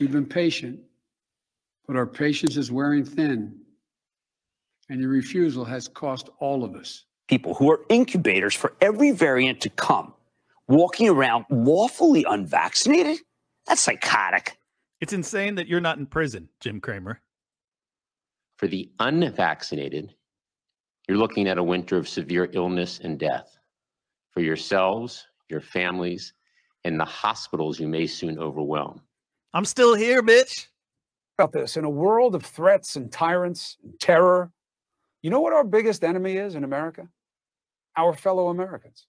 [0.00, 0.80] We've been patient,
[1.86, 3.60] but our patience is wearing thin,
[4.88, 7.04] and your refusal has cost all of us.
[7.28, 10.12] People who are incubators for every variant to come,
[10.68, 13.18] walking around lawfully unvaccinated?
[13.66, 14.58] That's psychotic.
[15.00, 17.20] It's insane that you're not in prison, Jim Cramer.
[18.56, 20.14] For the unvaccinated,
[21.08, 23.58] you're looking at a winter of severe illness and death.
[24.30, 26.32] For yourselves, your families,
[26.84, 29.00] and the hospitals you may soon overwhelm.
[29.54, 30.68] I'm still here, bitch.
[31.38, 34.50] About this, in a world of threats and tyrants and terror,
[35.22, 37.08] you know what our biggest enemy is in America?
[37.96, 39.06] Our fellow Americans.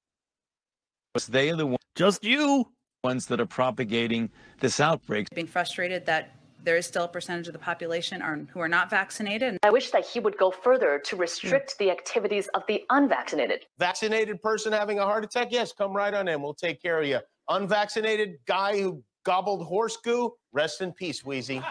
[1.13, 2.65] Because they are the ones, Just you.
[3.03, 4.29] ones that are propagating
[4.59, 5.27] this outbreak.
[5.33, 8.89] being frustrated that there is still a percentage of the population are, who are not
[8.89, 9.57] vaccinated.
[9.63, 11.85] I wish that he would go further to restrict hmm.
[11.85, 13.65] the activities of the unvaccinated.
[13.79, 15.49] Vaccinated person having a heart attack?
[15.51, 16.41] Yes, come right on in.
[16.41, 17.19] We'll take care of you.
[17.49, 20.33] Unvaccinated guy who gobbled horse goo?
[20.51, 21.61] Rest in peace, Wheezy.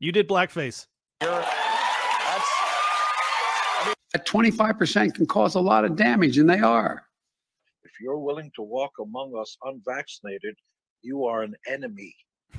[0.00, 0.86] You did blackface.
[1.22, 2.50] You're, that's,
[4.12, 7.04] That 25% can cause a lot of damage, and they are.
[7.84, 10.54] If you're willing to walk among us unvaccinated,
[11.02, 12.14] you are an enemy.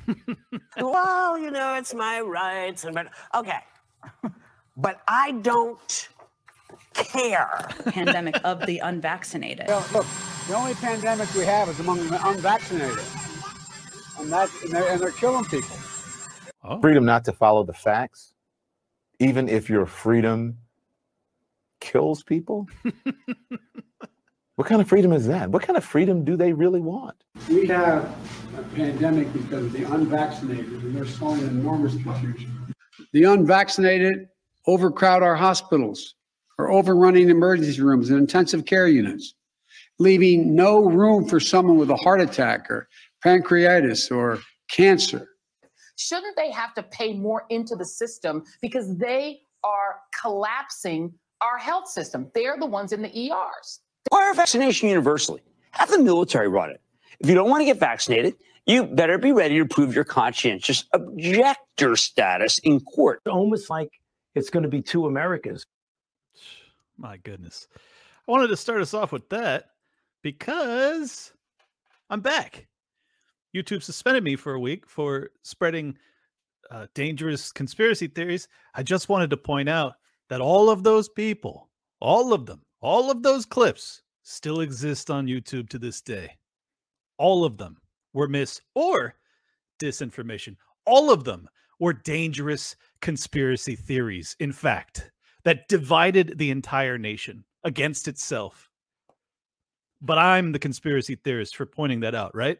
[0.76, 3.60] well, you know, it's my rights, and but okay,
[4.76, 6.08] but I don't
[6.94, 7.68] care.
[7.86, 9.66] Pandemic of the unvaccinated.
[9.68, 10.06] Well, look,
[10.48, 13.04] the only pandemic we have is among the unvaccinated,
[14.18, 15.76] and that's and they're, and they're killing people.
[16.62, 16.80] Oh.
[16.80, 18.32] freedom not to follow the facts,
[19.18, 20.56] even if your freedom
[21.80, 22.66] kills people?
[24.56, 25.50] what kind of freedom is that?
[25.50, 27.16] What kind of freedom do they really want?
[27.48, 28.16] We have
[28.56, 32.74] a pandemic because of the unvaccinated, and they're showing enormous confusion.
[33.12, 34.28] The unvaccinated
[34.66, 36.14] overcrowd our hospitals,
[36.58, 39.34] are overrunning emergency rooms and intensive care units,
[39.98, 42.88] leaving no room for someone with a heart attack or
[43.24, 45.28] pancreatitis or cancer.
[45.96, 51.88] Shouldn't they have to pay more into the system because they are collapsing our health
[51.88, 52.30] system?
[52.34, 53.80] They're the ones in the ERs.
[54.10, 55.40] Require vaccination universally.
[55.70, 56.80] Have the military run it.
[57.20, 58.34] If you don't want to get vaccinated,
[58.66, 63.20] you better be ready to prove your conscientious objector status in court.
[63.26, 63.90] Almost like
[64.34, 65.64] it's going to be two Americas.
[66.98, 67.68] My goodness.
[67.74, 69.70] I wanted to start us off with that
[70.22, 71.32] because
[72.10, 72.66] I'm back.
[73.54, 75.96] YouTube suspended me for a week for spreading
[76.70, 78.48] uh, dangerous conspiracy theories.
[78.74, 79.94] I just wanted to point out
[80.28, 81.70] that all of those people,
[82.00, 86.36] all of them, all of those clips still exist on YouTube to this day.
[87.18, 87.76] All of them
[88.12, 89.14] were mis or
[89.80, 90.56] disinformation.
[90.86, 91.48] All of them
[91.78, 95.10] were dangerous conspiracy theories, in fact,
[95.44, 98.68] that divided the entire nation against itself.
[100.00, 102.58] But I'm the conspiracy theorist for pointing that out, right?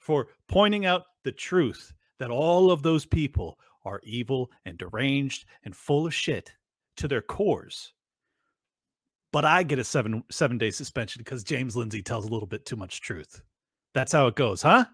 [0.00, 5.76] For pointing out the truth that all of those people are evil and deranged and
[5.76, 6.52] full of shit
[6.96, 7.92] to their cores.
[9.32, 12.66] But I get a seven seven day suspension because James Lindsay tells a little bit
[12.66, 13.40] too much truth.
[13.94, 14.86] That's how it goes, huh?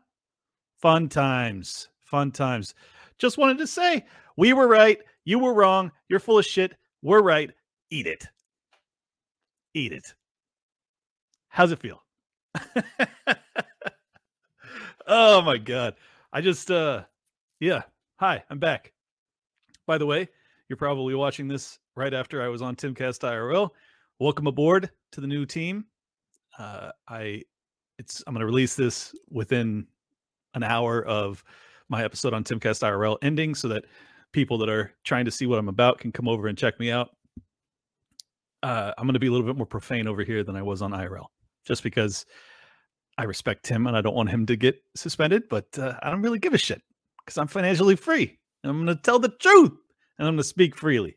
[0.80, 2.74] Fun times, fun times.
[3.18, 4.04] Just wanted to say
[4.36, 7.50] we were right, you were wrong, you're full of shit, we're right.
[7.90, 8.26] Eat it.
[9.74, 10.14] Eat it.
[11.48, 12.02] How's it feel?
[15.06, 15.94] oh my god.
[16.32, 17.04] I just uh
[17.60, 17.82] yeah.
[18.18, 18.92] Hi, I'm back.
[19.86, 20.28] By the way,
[20.68, 23.70] you're probably watching this right after I was on Timcast IRL.
[24.18, 25.86] Welcome aboard to the new team.
[26.58, 27.42] Uh I
[27.98, 29.86] it's I'm going to release this within
[30.54, 31.42] an hour of
[31.88, 33.84] my episode on Timcast IRL ending so that
[34.32, 36.90] people that are trying to see what I'm about can come over and check me
[36.90, 37.10] out.
[38.62, 40.82] Uh, I'm going to be a little bit more profane over here than I was
[40.82, 41.26] on IRL,
[41.64, 42.26] just because
[43.18, 45.48] I respect him and I don't want him to get suspended.
[45.48, 46.82] But uh, I don't really give a shit
[47.24, 49.72] because I'm financially free and I'm going to tell the truth
[50.18, 51.16] and I'm going to speak freely.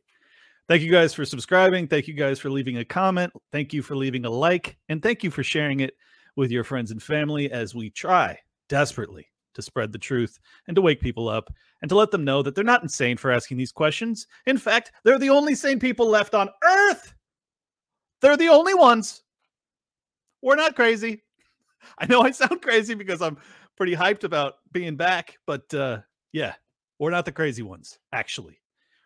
[0.67, 1.87] Thank you guys for subscribing.
[1.87, 3.33] Thank you guys for leaving a comment.
[3.51, 4.77] Thank you for leaving a like.
[4.87, 5.95] And thank you for sharing it
[6.35, 8.37] with your friends and family as we try
[8.67, 10.37] desperately to spread the truth
[10.67, 13.31] and to wake people up and to let them know that they're not insane for
[13.31, 14.27] asking these questions.
[14.45, 17.13] In fact, they're the only sane people left on earth.
[18.21, 19.23] They're the only ones.
[20.41, 21.23] We're not crazy.
[21.97, 23.37] I know I sound crazy because I'm
[23.77, 25.99] pretty hyped about being back, but uh,
[26.31, 26.55] yeah,
[26.99, 28.59] we're not the crazy ones, actually.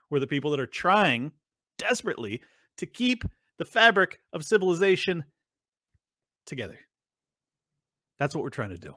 [0.10, 1.32] We're the people that are trying
[1.78, 2.42] desperately
[2.78, 3.24] to keep
[3.58, 5.26] the fabric of civilization
[6.46, 6.80] together.
[8.20, 8.96] That's what we're trying to do.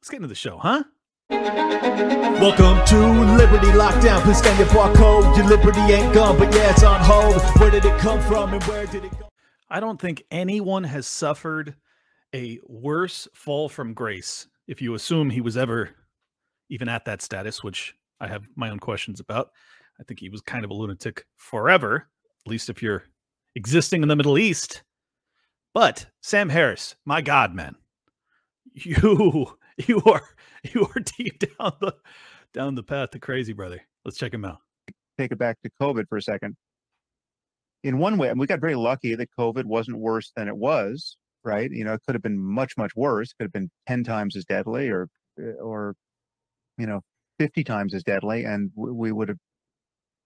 [0.00, 0.84] Let's get into the show, huh?
[1.30, 4.20] Welcome to Liberty Lockdown.
[4.22, 5.36] Please scan your barcode.
[5.36, 7.40] Your liberty ain't gone, but yeah, it's on hold.
[7.58, 9.28] Where did it come from and where did it go?
[9.70, 11.76] I don't think anyone has suffered
[12.34, 15.90] a worse fall from grace if you assume he was ever
[16.70, 19.50] even at that status, which I have my own questions about.
[20.00, 22.08] I think he was kind of a lunatic forever,
[22.44, 23.04] at least if you're
[23.54, 24.82] existing in the Middle East.
[25.74, 27.76] But Sam Harris, my God, man,
[28.72, 29.52] you
[29.86, 30.22] you are
[30.62, 31.94] you are deep down the
[32.54, 33.80] down the path to crazy, brother.
[34.04, 34.58] Let's check him out.
[35.18, 36.56] take it back to COVID for a second.
[37.84, 41.16] In one way, and we got very lucky that COVID wasn't worse than it was,
[41.44, 41.70] right?
[41.70, 43.32] You know, it could have been much, much worse.
[43.32, 45.08] Could have been ten times as deadly, or,
[45.40, 45.94] uh, or,
[46.78, 47.00] you know,
[47.38, 49.38] fifty times as deadly, and we would have,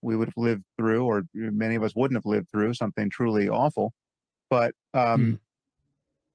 [0.03, 3.49] we would have lived through, or many of us wouldn't have lived through something truly
[3.49, 3.93] awful.
[4.51, 5.41] But um,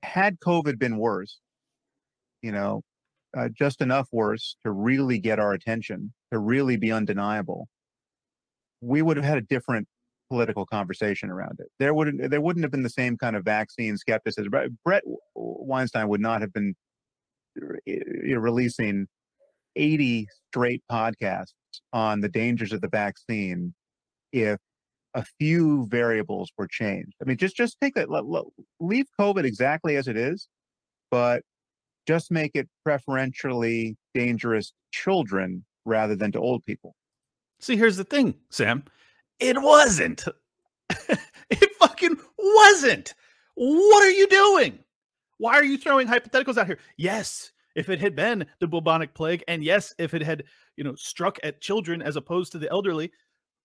[0.04, 1.40] had COVID been worse,
[2.42, 2.82] you know,
[3.38, 7.68] uh, just enough worse to really get our attention, to really be undeniable,
[8.82, 9.88] we would have had a different
[10.32, 11.68] political conversation around it.
[11.78, 14.50] There wouldn't there wouldn't have been the same kind of vaccine skepticism.
[14.86, 15.04] Bret
[15.36, 16.74] Weinstein would not have been
[17.86, 19.08] releasing
[19.76, 21.52] 80 straight podcasts
[21.92, 23.74] on the dangers of the vaccine
[24.32, 24.58] if
[25.14, 27.14] a few variables were changed.
[27.22, 28.08] I mean, just just take that,
[28.80, 30.48] leave COVID exactly as it is,
[31.10, 31.44] but
[32.08, 36.96] just make it preferentially dangerous to children rather than to old people.
[37.60, 38.86] See, here's the thing, Sam.
[39.42, 40.24] It wasn't.
[41.50, 43.16] it fucking wasn't.
[43.56, 44.80] What are you doing?
[45.40, 46.78] Why are you throwing hypotheticals out here?
[46.98, 50.44] Yes, if it had been the bubonic plague, and yes, if it had,
[50.78, 53.12] you know, struck at children as opposed to the elderly,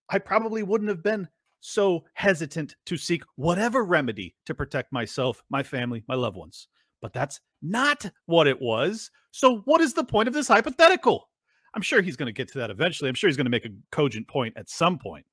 [0.08, 1.28] I probably wouldn't have been
[1.60, 6.68] so hesitant to seek whatever remedy to protect myself, my family, my loved ones.
[7.02, 9.10] But that's not what it was.
[9.32, 11.28] So, what is the point of this hypothetical?
[11.74, 13.10] I'm sure he's going to get to that eventually.
[13.10, 15.26] I'm sure he's going to make a cogent point at some point.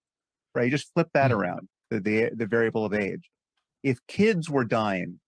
[0.55, 0.65] Right?
[0.65, 1.35] You just flip that Mm.
[1.38, 3.29] around, the, the the variable of age.
[3.83, 5.19] If kids were dying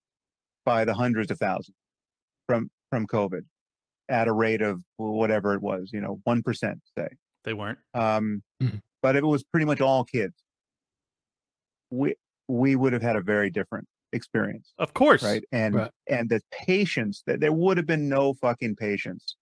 [0.64, 1.76] by the hundreds of thousands
[2.46, 3.42] from from COVID
[4.08, 7.08] at a rate of whatever it was, you know, one percent, say,
[7.44, 7.78] They weren't.
[7.94, 8.42] um,
[9.02, 10.34] but if it was pretty much all kids,
[11.90, 12.14] we
[12.48, 14.72] we would have had a very different experience.
[14.78, 15.22] Of course.
[15.22, 15.44] right?
[15.52, 15.90] And Right.
[16.08, 19.36] and the patience that there would have been no fucking patience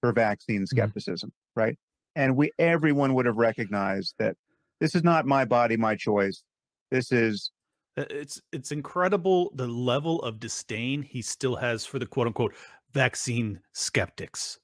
[0.00, 0.66] for vaccine Mm-hmm.
[0.66, 1.76] skepticism, right?
[2.16, 4.36] And we everyone would have recognized that
[4.80, 6.42] this is not my body, my choice.
[6.90, 7.52] This is
[7.98, 12.54] Uh, It's it's incredible the level of disdain he still has for the quote unquote
[12.92, 14.60] vaccine skeptics.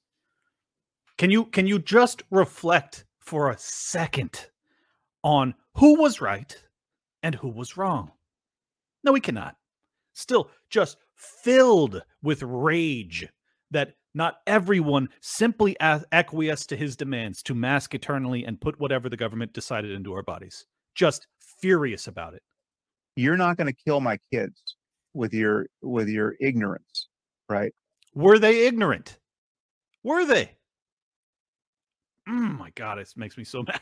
[1.17, 4.51] Can you can you just reflect for a second
[5.23, 6.55] on who was right
[7.23, 8.11] and who was wrong?
[9.03, 9.57] No, we cannot.
[10.13, 13.27] Still just filled with rage
[13.71, 19.17] that not everyone simply acquiesced to his demands to mask eternally and put whatever the
[19.17, 20.65] government decided into our bodies.
[20.95, 21.27] Just
[21.61, 22.41] furious about it.
[23.15, 24.75] you're not going to kill my kids
[25.13, 27.07] with your with your ignorance,
[27.49, 27.73] right?
[28.13, 29.17] Were they ignorant?
[30.03, 30.51] Were they?
[32.29, 33.79] Mm, my God, it makes me so mad.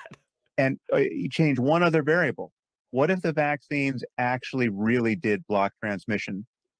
[0.58, 2.52] And uh, you change one other variable.
[2.92, 6.46] What if the vaccines actually really did block transmission?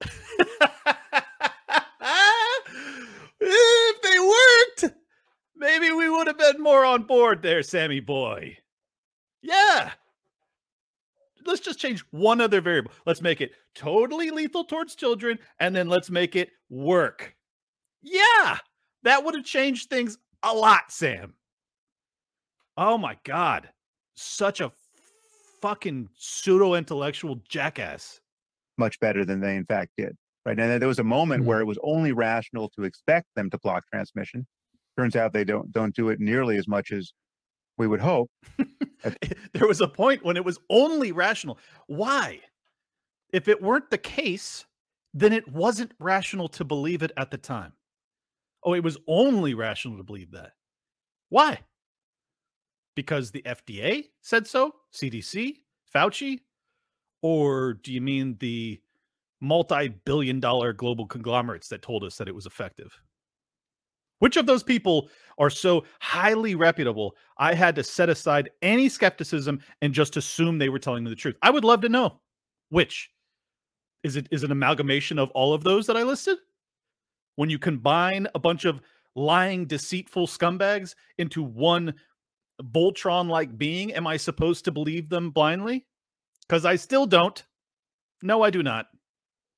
[3.40, 4.94] if they worked,
[5.64, 8.56] maybe we would have been more on board there, Sammy boy.
[9.42, 9.92] Yeah.
[11.46, 12.92] Let's just change one other variable.
[13.06, 17.34] Let's make it totally lethal towards children, and then let's make it work.
[18.02, 18.58] Yeah,
[19.02, 21.34] that would have changed things a lot, Sam.
[22.76, 23.68] Oh my God.
[24.16, 24.72] Such a
[25.60, 28.20] fucking pseudo intellectual jackass.
[28.76, 30.16] much better than they in fact did.
[30.44, 30.58] Right.
[30.58, 31.48] And there was a moment mm-hmm.
[31.48, 34.46] where it was only rational to expect them to block transmission.
[34.96, 37.12] Turns out they don't don't do it nearly as much as
[37.76, 38.30] we would hope.
[39.52, 41.58] there was a point when it was only rational.
[41.86, 42.40] Why?
[43.32, 44.64] If it weren't the case,
[45.12, 47.72] then it wasn't rational to believe it at the time.
[48.62, 50.52] Oh, it was only rational to believe that.
[51.28, 51.60] Why?
[52.94, 54.72] Because the FDA said so?
[54.92, 55.56] CDC?
[55.92, 56.40] Fauci?
[57.22, 58.80] Or do you mean the
[59.40, 62.96] multi billion dollar global conglomerates that told us that it was effective?
[64.24, 67.14] Which of those people are so highly reputable?
[67.36, 71.14] I had to set aside any skepticism and just assume they were telling me the
[71.14, 71.36] truth.
[71.42, 72.22] I would love to know
[72.70, 73.10] which.
[74.02, 76.38] Is it is an amalgamation of all of those that I listed?
[77.36, 78.80] When you combine a bunch of
[79.14, 81.92] lying, deceitful scumbags into one
[82.62, 85.84] Voltron like being, am I supposed to believe them blindly?
[86.48, 87.44] Because I still don't.
[88.22, 88.86] No, I do not.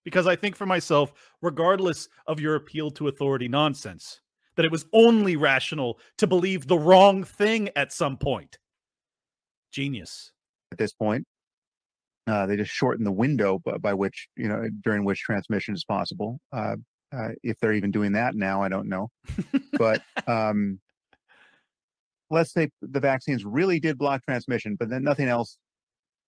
[0.04, 4.22] Because I think for myself, regardless of your appeal to authority nonsense,
[4.56, 8.58] that it was only rational to believe the wrong thing at some point.
[9.72, 10.32] Genius.
[10.72, 11.24] At this point,
[12.26, 15.84] uh, they just shorten the window by, by which you know during which transmission is
[15.84, 16.40] possible.
[16.52, 16.76] Uh,
[17.16, 19.10] uh, if they're even doing that now, I don't know.
[19.78, 20.80] but um,
[22.30, 25.58] let's say the vaccines really did block transmission, but then nothing else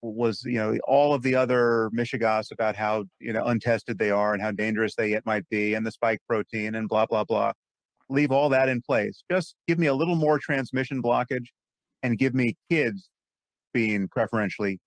[0.03, 4.33] was, you know, all of the other mishigas about how, you know, untested they are
[4.33, 7.53] and how dangerous they yet might be and the spike protein and blah, blah, blah.
[8.09, 9.23] Leave all that in place.
[9.31, 11.47] Just give me a little more transmission blockage
[12.03, 13.11] and give me kids
[13.75, 14.81] being preferentially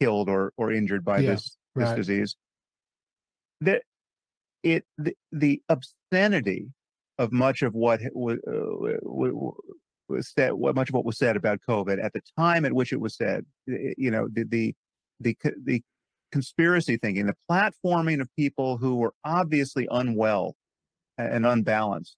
[0.00, 1.96] killed or, or injured by Yeah, this, this right.
[1.96, 2.36] disease.
[3.60, 3.82] That
[4.62, 6.68] it, the, the obscenity
[7.18, 9.00] of much of what was, uh,
[10.08, 12.92] was said, what much of what was said about COVID at the time at which
[12.92, 14.74] it was said, you know, the the
[15.20, 15.82] the the
[16.32, 20.54] conspiracy thinking, the platforming of people who were obviously unwell
[21.18, 22.16] and unbalanced.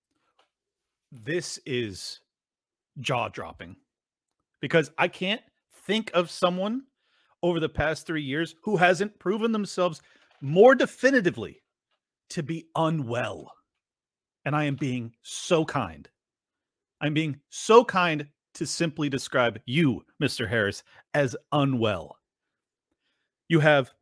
[1.13, 2.21] This is
[3.01, 3.77] jaw dropping
[4.61, 5.43] because I can't
[5.87, 6.83] think of someone
[7.43, 10.03] over the past three years who hasn't proven themselves
[10.41, 11.63] more definitively
[12.31, 13.53] to be unwell.
[14.45, 16.09] And I am being so kind.
[17.01, 20.49] I'm being so kind to simply describe you, Mr.
[20.49, 20.83] Harris,
[21.15, 22.17] as unwell.
[23.49, 23.93] You have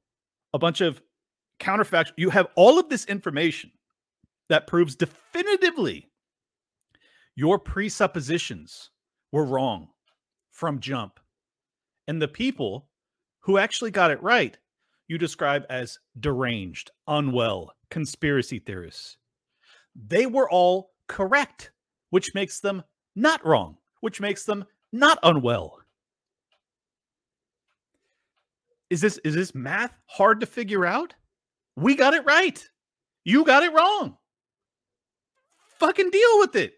[0.55, 1.03] a bunch of
[1.61, 3.71] counterfactual, you have all of this information
[4.49, 6.09] that proves definitively
[7.37, 8.91] your presuppositions
[9.31, 9.89] were wrong
[10.51, 11.21] from jump.
[12.09, 12.89] And the people
[13.41, 14.57] who actually got it right,
[15.07, 19.19] you describe as deranged, unwell, conspiracy theorists.
[19.95, 21.73] They were all correct,
[22.11, 22.83] which makes them
[23.15, 25.79] not wrong, which makes them not unwell.
[28.89, 31.15] Is this is this math hard to figure out?
[31.77, 32.67] We got it right.
[33.25, 34.17] You got it wrong.
[35.79, 36.75] Fucking deal with it.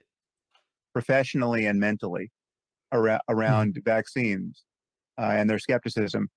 [0.98, 2.28] Professionally and mentally
[2.90, 4.64] around, around vaccines
[5.16, 6.28] uh, and their skepticism,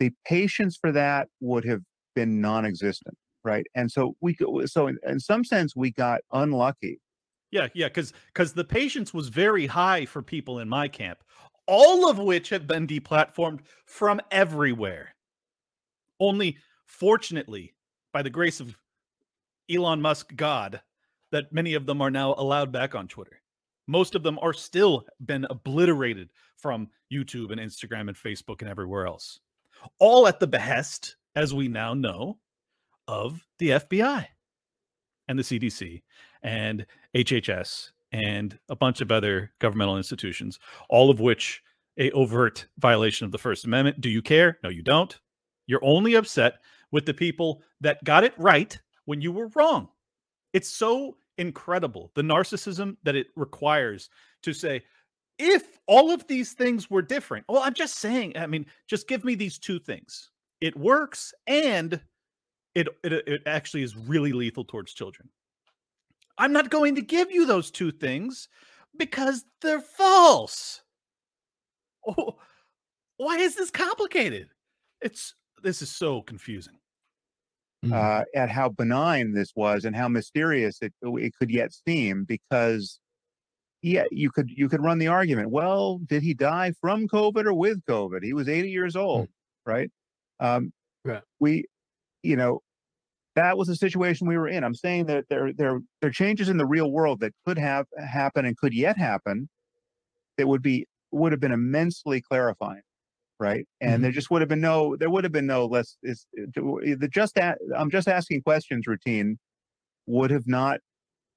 [0.00, 1.82] the patience for that would have
[2.14, 3.66] been non-existent, right?
[3.74, 7.00] And so we, go- so in, in some sense, we got unlucky.
[7.50, 11.18] Yeah, yeah, because because the patience was very high for people in my camp,
[11.66, 15.14] all of which have been deplatformed from everywhere.
[16.18, 16.56] Only,
[16.86, 17.74] fortunately,
[18.10, 18.74] by the grace of
[19.70, 20.80] Elon Musk God,
[21.30, 23.41] that many of them are now allowed back on Twitter.
[23.86, 29.06] Most of them are still been obliterated from YouTube and Instagram and Facebook and everywhere
[29.06, 29.40] else.
[29.98, 32.38] All at the behest, as we now know,
[33.08, 34.26] of the FBI
[35.28, 36.02] and the CDC
[36.42, 40.58] and HHS and a bunch of other governmental institutions,
[40.88, 41.62] all of which
[41.98, 44.00] a overt violation of the First Amendment.
[44.00, 44.58] Do you care?
[44.62, 45.18] No, you don't.
[45.66, 46.54] You're only upset
[46.90, 49.88] with the people that got it right when you were wrong.
[50.52, 54.08] It's so incredible the narcissism that it requires
[54.42, 54.82] to say,
[55.38, 59.24] if all of these things were different, well, I'm just saying, I mean, just give
[59.24, 60.30] me these two things.
[60.60, 62.00] It works and
[62.74, 65.28] it, it, it actually is really lethal towards children.
[66.38, 68.48] I'm not going to give you those two things
[68.96, 70.80] because they're false.
[72.06, 72.36] Oh,
[73.16, 74.48] why is this complicated?
[75.00, 76.78] It's this is so confusing.
[77.90, 83.00] Uh, at how benign this was and how mysterious it, it could yet seem because
[83.82, 87.54] yeah you could you could run the argument well did he die from covid or
[87.54, 88.22] with covid?
[88.22, 89.28] He was 80 years old
[89.66, 89.90] right?
[90.40, 90.72] Um
[91.04, 91.22] Right.
[91.40, 91.64] we
[92.22, 92.60] you know
[93.34, 94.62] that was the situation we were in.
[94.64, 97.86] I'm saying that there there there are changes in the real world that could have
[97.98, 99.48] happened and could yet happen
[100.38, 102.82] that would be would have been immensely clarifying
[103.42, 103.66] right?
[103.80, 104.02] And mm-hmm.
[104.04, 105.96] there just would have been no, there would have been no less.
[106.02, 109.36] It's uh, eh, the just a, I'm just asking questions routine
[110.06, 110.78] would have not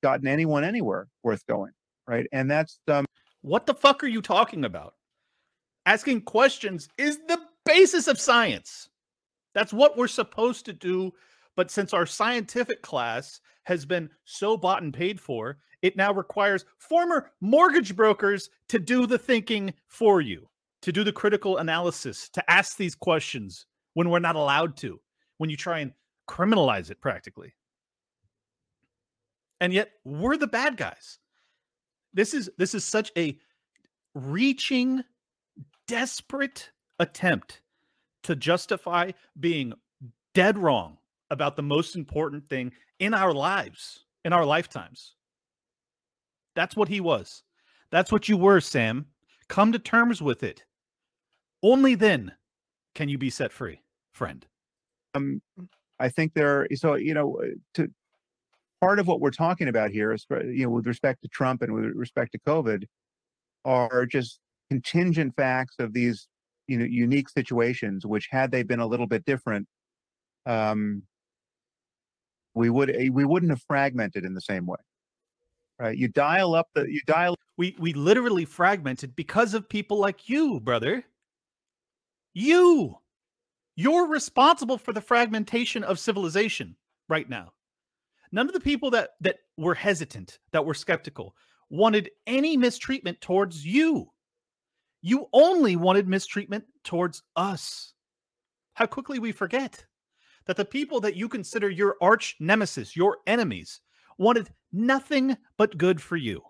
[0.03, 1.71] gotten anyone anywhere worth going,
[2.07, 2.27] right?
[2.31, 3.05] And that's um.
[3.41, 4.93] What the fuck are you talking about?
[5.87, 8.89] Asking questions is the basis of science.
[9.55, 11.11] That's what we're supposed to do.
[11.55, 16.65] But since our scientific class has been so bought and paid for, it now requires
[16.77, 20.47] former mortgage brokers to do the thinking for you,
[20.85, 23.65] to do the critical analysis, to ask these questions
[23.95, 25.01] when we're not allowed to,
[25.39, 25.91] when you try and
[26.29, 27.55] criminalize it practically.
[29.59, 31.17] And yet we're the bad guys.
[32.13, 33.35] This is this is such a
[34.13, 35.03] reaching
[35.87, 37.61] desperate attempt
[38.21, 39.73] to justify being
[40.35, 40.99] dead wrong
[41.31, 45.15] about the most important thing in our lives, in our lifetimes.
[46.55, 47.41] That's what he was.
[47.89, 49.07] That's what you were, Sam.
[49.47, 50.63] Come to terms with it.
[51.65, 52.33] Only then
[52.93, 53.81] can you be set free,
[54.13, 54.45] friend.
[55.15, 55.41] um,
[55.99, 56.61] I think there.
[56.61, 57.89] Are, So you know, uh, to
[58.81, 61.73] part of what we're talking about here is, you know, with respect to Trump and
[61.73, 62.83] with respect to COVID,
[63.65, 66.27] are just contingent facts of these,
[66.67, 68.05] you know, unique situations.
[68.05, 69.67] Which, had they been a little bit different,
[70.45, 71.01] um,
[72.53, 74.77] we would eh, we wouldn't have fragmented in the same way,
[75.79, 75.97] right?
[75.97, 80.59] You dial up the you dial We we literally fragmented because of people like you,
[80.59, 81.03] brother.
[82.35, 82.97] You.
[83.77, 86.75] You're responsible for the fragmentation of civilization
[87.07, 87.53] right now.
[88.31, 91.33] None of the people that that were hesitant, that were skeptical,
[91.69, 94.11] wanted any mistreatment towards you.
[95.01, 97.93] You only wanted mistreatment towards us.
[98.73, 99.85] How quickly we forget
[100.45, 103.79] that the people that you consider your arch nemesis, your enemies,
[104.17, 106.41] wanted nothing but good for you.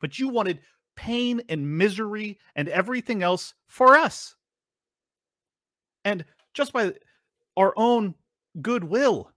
[0.00, 0.60] But you wanted
[0.94, 4.36] pain and misery and everything else for us.
[6.08, 6.24] And
[6.54, 6.94] just by
[7.58, 8.14] our own
[8.62, 9.30] goodwill,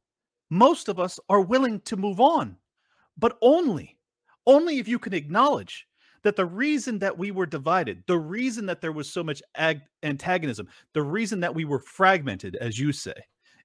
[0.49, 2.55] most of us are willing to move on,
[3.17, 3.97] but only,
[4.47, 5.85] only if you can acknowledge
[6.23, 9.81] that the reason that we were divided, the reason that there was so much ag-
[10.03, 13.15] antagonism, the reason that we were fragmented, as you say,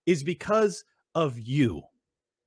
[0.07, 0.83] is because
[1.15, 1.83] of you,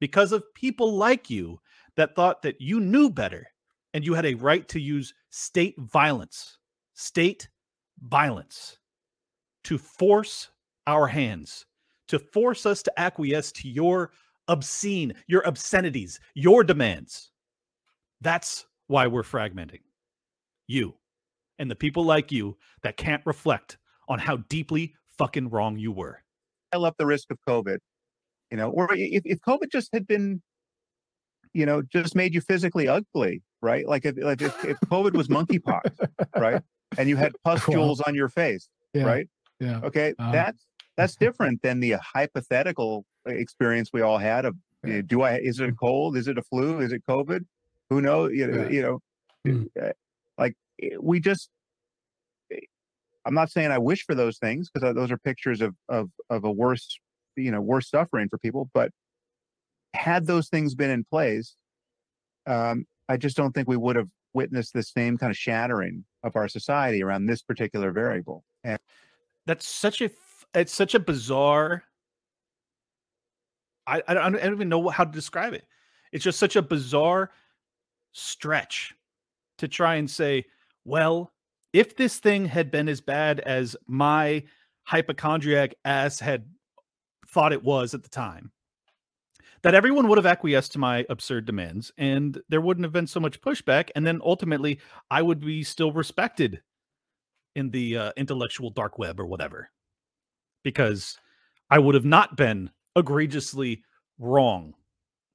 [0.01, 1.57] because of people like you
[1.95, 3.47] that thought that you knew better
[3.93, 6.57] and you had a right to use state violence,
[6.95, 7.47] state
[8.01, 8.78] violence
[9.65, 10.49] to force
[10.87, 11.65] our hands,
[12.07, 14.11] to force us to acquiesce to your
[14.47, 17.31] obscene, your obscenities, your demands.
[18.21, 19.81] That's why we're fragmenting
[20.67, 20.93] you
[21.59, 26.21] and the people like you that can't reflect on how deeply fucking wrong you were.
[26.71, 27.77] pile up the risk of COVID.
[28.51, 30.41] You know, or if, if COVID just had been,
[31.53, 33.87] you know, just made you physically ugly, right?
[33.87, 36.61] Like if like if, if COVID was monkeypox, right?
[36.97, 39.03] And you had pustules on your face, Yeah.
[39.03, 39.27] right?
[39.59, 39.81] Yeah.
[39.83, 40.65] Okay, Uh, that's
[40.97, 45.59] that's different than the hypothetical experience we all had of you know, do I is
[45.59, 46.15] it a cold?
[46.17, 46.79] Is it a flu?
[46.79, 47.45] Is it COVID?
[47.89, 48.31] Who knows?
[48.33, 48.69] You know, Yeah.
[48.69, 48.81] you
[49.45, 49.91] know, uh,
[50.37, 51.49] like eh, we just.
[52.51, 52.59] eh,
[53.25, 56.45] I'm not saying I wish for those things because those are pictures of of of
[56.45, 56.97] a worse,
[57.35, 58.69] you know, worse suffering for people.
[58.73, 58.91] But
[59.93, 61.55] had those things been in place,
[62.47, 66.35] um, I just don't think we would have witnessed the same kind of shattering of
[66.35, 68.45] our society around this particular variable.
[68.63, 68.79] And
[69.49, 70.11] That's such a
[70.53, 71.83] it's such a bizarre
[73.87, 75.65] I I don't, I don't even know how to describe it.
[76.11, 77.31] It's just such a bizarre
[78.11, 78.93] stretch
[79.57, 80.45] to try and say,
[80.85, 81.33] well,
[81.73, 84.43] if this thing had been as bad as my
[84.83, 86.45] hypochondriac ass had
[87.27, 88.51] thought it was at the time,
[89.63, 93.19] that everyone would have acquiesced to my absurd demands and there wouldn't have been so
[93.19, 93.89] much pushback.
[93.95, 96.61] And then ultimately, I would be still respected
[97.59, 99.69] in the uh, intellectual dark web or whatever
[100.63, 101.17] because
[101.69, 103.83] I would have not been egregiously
[104.17, 104.73] wrong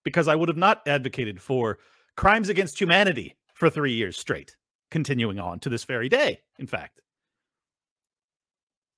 [0.04, 1.78] because I would have not advocated for
[2.16, 4.56] crimes against humanity for three years straight,
[4.90, 7.00] continuing on to this very day, in fact.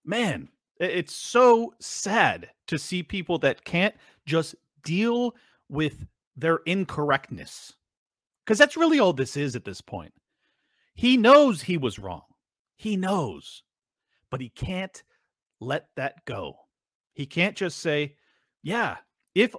[0.05, 0.49] Man,
[0.81, 5.35] it's so sad to see people that can't just deal
[5.69, 7.73] with their incorrectness.
[8.45, 10.13] Because that's really all this is at this point.
[10.95, 12.23] He knows he was wrong.
[12.77, 13.63] He knows,
[14.31, 15.03] but he can't
[15.61, 16.57] let that go.
[17.15, 18.17] He can't just say,
[18.63, 18.97] Yeah,
[19.35, 19.55] if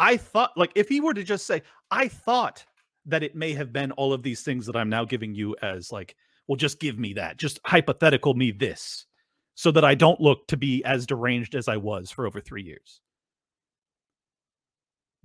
[0.00, 2.64] I thought, like, if he were to just say, I thought
[3.06, 5.92] that it may have been all of these things that I'm now giving you as,
[5.92, 9.06] like, well, just give me that, just hypothetical me this,
[9.54, 12.62] so that I don't look to be as deranged as I was for over three
[12.62, 13.00] years.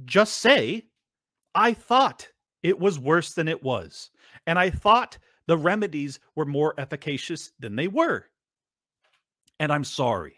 [0.06, 0.86] Just say,
[1.56, 2.28] I thought
[2.64, 4.12] it was worse than it was.
[4.48, 5.18] And I thought
[5.50, 8.28] the remedies were more efficacious than they were.
[9.60, 10.36] And I'm sorry.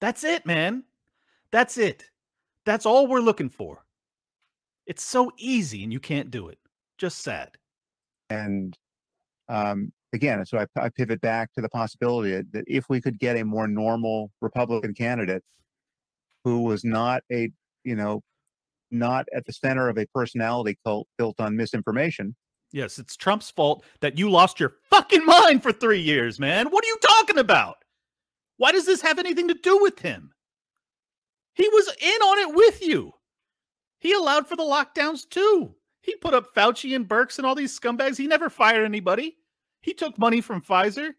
[0.00, 0.82] That's it, man.
[1.52, 2.04] That's it.
[2.66, 3.84] That's all we're looking for.
[4.86, 6.58] It's so easy and you can't do it.
[6.98, 7.56] Just sad.
[8.30, 8.76] and
[9.48, 13.18] um, again, so I, I pivot back to the possibility that- that if we could
[13.20, 15.42] get a more normal Republican candidate
[16.44, 17.50] who was not a,
[17.84, 18.20] you know,
[18.90, 22.34] not at the center of a personality cult built on misinformation,
[22.72, 26.68] Yes, it's Trump's fault that you lost your fucking mind for three years, man.
[26.68, 27.76] What are you talking about?
[28.58, 30.32] Why does this have anything to do with him?
[31.54, 33.12] He was in on it with you.
[34.00, 35.74] He allowed for the lockdowns too.
[36.02, 38.16] He put up Fauci and Birx and all these scumbags.
[38.16, 39.36] He never fired anybody.
[39.80, 41.10] He took money from Pfizer.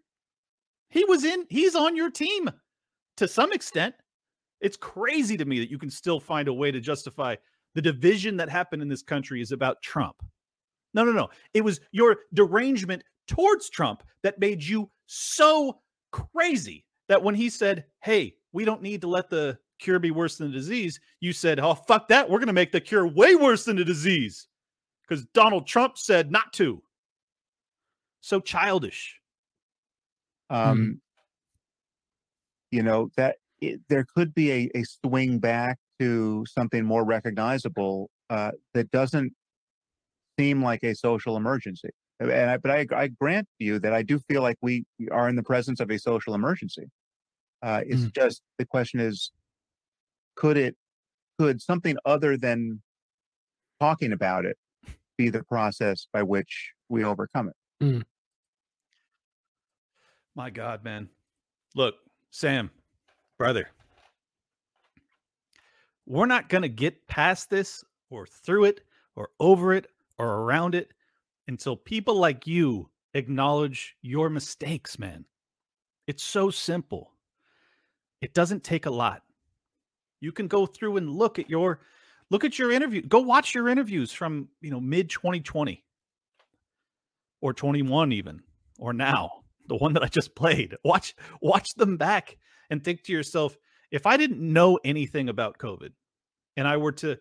[0.90, 2.50] He was in, he's on your team
[3.18, 3.96] to some extent.
[4.62, 7.36] It's crazy to me that you can still find a way to justify
[7.76, 10.16] the division that happened in this country is about Trump.
[10.94, 11.30] No, no, no.
[11.54, 15.80] It was your derangement towards Trump that made you so
[16.12, 20.38] crazy that when he said, Hey, we don't need to let the cure be worse
[20.38, 22.30] than the disease, you said, Oh, fuck that.
[22.30, 24.48] We're going to make the cure way worse than the disease
[25.08, 26.82] because Donald Trump said not to.
[28.22, 29.16] So childish.
[30.50, 31.00] um,
[32.72, 38.10] you know that it, there could be a, a swing back to something more recognizable
[38.30, 39.34] uh, that doesn't
[40.40, 41.90] seem like a social emergency.
[42.22, 45.28] And I, but I, I grant you that I do feel like we we are
[45.30, 46.86] in the presence of a social emergency.
[47.62, 49.32] Uh, it's just the question is,
[50.36, 50.76] could it,
[51.38, 52.82] could something other than
[53.82, 54.58] talking about it
[55.18, 57.56] be the process by which we overcome it?
[60.36, 61.10] My God, man.
[61.76, 61.96] Look,
[62.32, 62.72] Sam,
[63.38, 63.70] brother,
[66.06, 68.82] we're not going to get past this or through it
[69.16, 69.88] or over it
[70.20, 70.92] or around it
[71.48, 75.26] until people like you acknowledge your mistakes, man.
[76.06, 77.14] It's so simple.
[78.22, 79.24] It doesn't take a lot.
[80.20, 81.80] You can go through and look at your
[82.30, 83.02] look at your interview.
[83.02, 85.84] Go watch your interviews from, you know, mid 2020
[87.42, 88.42] or 21 even
[88.78, 89.32] or now
[89.68, 92.38] the one that i just played watch watch them back
[92.70, 93.58] and think to yourself
[93.92, 95.92] if i didn't know anything about covid
[96.58, 97.18] and i were to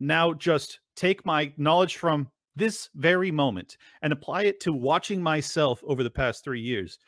[0.00, 5.82] now just take my knowledge from this very moment and apply it to watching myself
[5.86, 6.98] over the past 3 years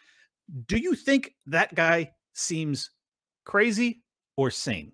[0.66, 2.90] do you think that guy seems
[3.44, 4.03] crazy
[4.37, 4.92] or sane?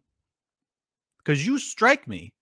[1.18, 2.32] Because you strike me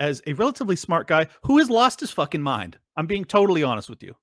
[0.00, 2.78] as a relatively smart guy who has lost his fucking mind.
[2.96, 4.14] I'm being totally honest with you.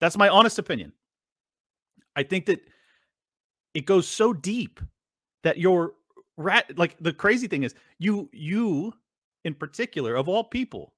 [0.00, 0.92] That's my honest opinion.
[2.16, 2.60] I think that
[3.74, 4.80] it goes so deep
[5.44, 5.94] that you're
[6.36, 8.92] rat like the crazy thing is you you
[9.44, 10.94] in particular of all people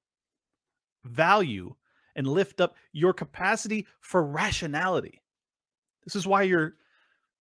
[1.05, 1.75] value
[2.17, 5.21] and lift up your capacity for rationality.
[6.05, 6.75] This is why you're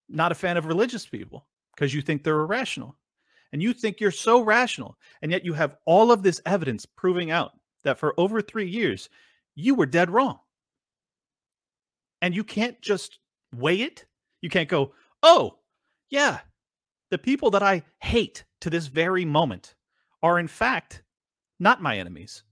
[0.10, 2.96] not a fan of religious people because you think they're irrational.
[3.52, 7.30] And you think you're so rational and yet you have all of this evidence proving
[7.30, 7.52] out
[7.84, 9.10] that for over 3 years
[9.54, 10.40] you were dead wrong
[12.22, 13.20] and you can't just
[13.56, 14.06] weigh it.
[14.42, 15.60] You can't go, oh,
[16.10, 16.40] yeah,
[17.12, 19.76] the people that I hate to this very moment
[20.24, 21.04] are in fact
[21.60, 22.44] not my enemies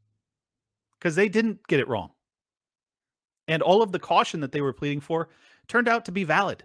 [1.00, 2.12] because they didn't get it wrong.
[3.48, 5.30] And all of the caution that they were pleading for
[5.68, 6.64] turned out to be valid.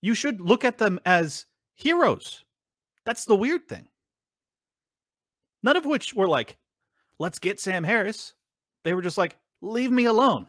[0.00, 2.44] You should look at them as heroes.
[3.04, 3.88] That's the weird thing.
[5.62, 6.56] None of which were like,
[7.18, 8.34] let's get Sam Harris.
[8.84, 10.46] They were just like, leave me alone.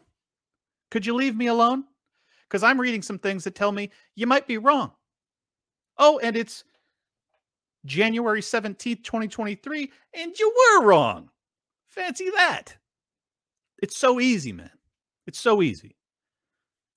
[0.91, 1.85] Could you leave me alone?
[2.47, 4.91] Because I'm reading some things that tell me you might be wrong.
[5.97, 6.63] Oh, and it's
[7.85, 11.29] January 17th, 2023, and you were wrong.
[11.87, 12.75] Fancy that.
[13.81, 14.71] It's so easy, man.
[15.27, 15.95] It's so easy.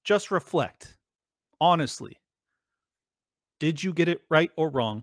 [0.05, 0.97] Just reflect.
[1.61, 2.17] Honestly,
[3.61, 5.03] did you get it right or wrong?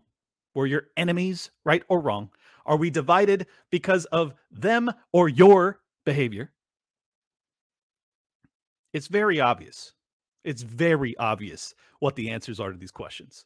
[0.53, 2.29] Were your enemies right or wrong?
[2.65, 6.51] Are we divided because of them or your behavior?
[8.93, 9.93] It's very obvious.
[10.45, 13.45] It's very obvious what the answers are to these questions.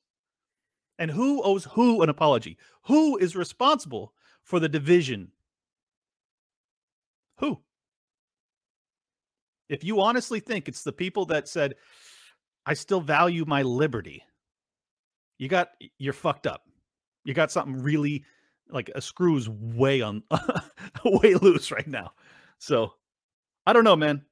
[0.99, 2.57] And who owes who an apology?
[2.83, 5.31] Who is responsible for the division?
[7.37, 7.59] Who?
[9.69, 11.75] If you honestly think it's the people that said,
[12.65, 14.23] I still value my liberty,
[15.37, 16.63] you got, you're fucked up.
[17.23, 18.25] You got something really
[18.69, 20.21] like a screw's way on,
[21.05, 22.11] way loose right now.
[22.57, 22.93] So
[23.65, 24.25] I don't know, man.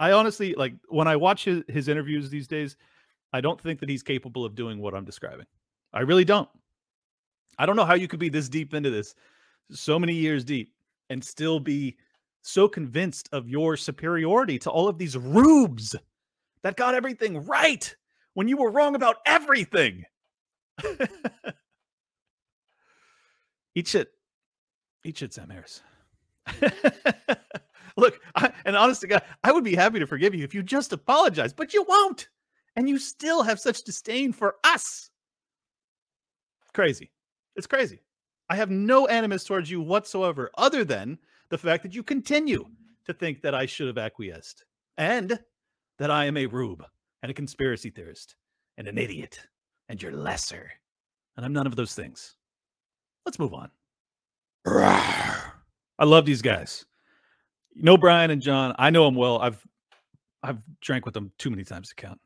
[0.00, 2.76] I honestly like when I watch his, his interviews these days,
[3.34, 5.46] I don't think that he's capable of doing what I'm describing.
[5.94, 6.48] I really don't.
[7.56, 9.14] I don't know how you could be this deep into this,
[9.70, 10.74] so many years deep,
[11.08, 11.96] and still be
[12.42, 15.94] so convinced of your superiority to all of these rubes
[16.62, 17.94] that got everything right
[18.34, 20.04] when you were wrong about everything.
[23.76, 24.10] Eat shit.
[25.04, 25.80] Eat shit, Sam Harris.
[27.96, 30.62] Look, I, and honest to God, I would be happy to forgive you if you
[30.62, 32.28] just apologize, but you won't.
[32.76, 35.10] And you still have such disdain for us.
[36.74, 37.10] Crazy.
[37.56, 38.00] It's crazy.
[38.50, 42.66] I have no animus towards you whatsoever, other than the fact that you continue
[43.06, 44.64] to think that I should have acquiesced
[44.98, 45.38] and
[45.98, 46.84] that I am a rube
[47.22, 48.36] and a conspiracy theorist
[48.76, 49.40] and an idiot
[49.88, 50.70] and you're lesser.
[51.36, 52.36] And I'm none of those things.
[53.24, 53.70] Let's move on.
[54.66, 56.84] I love these guys.
[57.74, 58.74] You know Brian and John.
[58.78, 59.38] I know them well.
[59.38, 59.64] I've
[60.42, 62.20] I've drank with them too many times to count.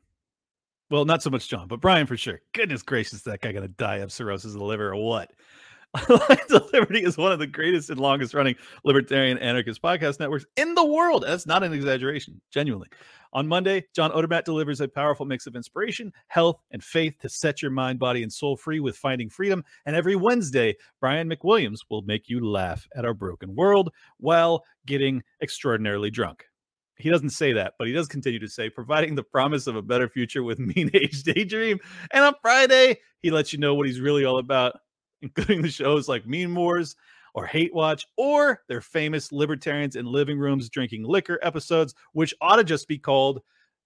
[0.89, 2.41] Well, not so much John, but Brian for sure.
[2.53, 5.31] Goodness gracious, that guy gonna die of cirrhosis of the liver or what?
[6.09, 10.75] Of Liberty is one of the greatest and longest running libertarian anarchist podcast networks in
[10.75, 11.23] the world.
[11.25, 12.89] That's not an exaggeration, genuinely.
[13.33, 17.61] On Monday, John Odermatt delivers a powerful mix of inspiration, health, and faith to set
[17.61, 19.63] your mind, body, and soul free with finding freedom.
[19.85, 25.23] And every Wednesday, Brian McWilliams will make you laugh at our broken world while getting
[25.41, 26.45] extraordinarily drunk.
[26.99, 29.81] He doesn't say that, but he does continue to say, providing the promise of a
[29.81, 31.79] better future with Mean Age Daydream.
[32.11, 34.79] And on Friday, he lets you know what he's really all about
[35.21, 36.95] including the shows like Mean Wars,
[37.33, 42.55] or hate watch, or their famous libertarians in living rooms drinking liquor episodes, which ought
[42.55, 43.41] to just be called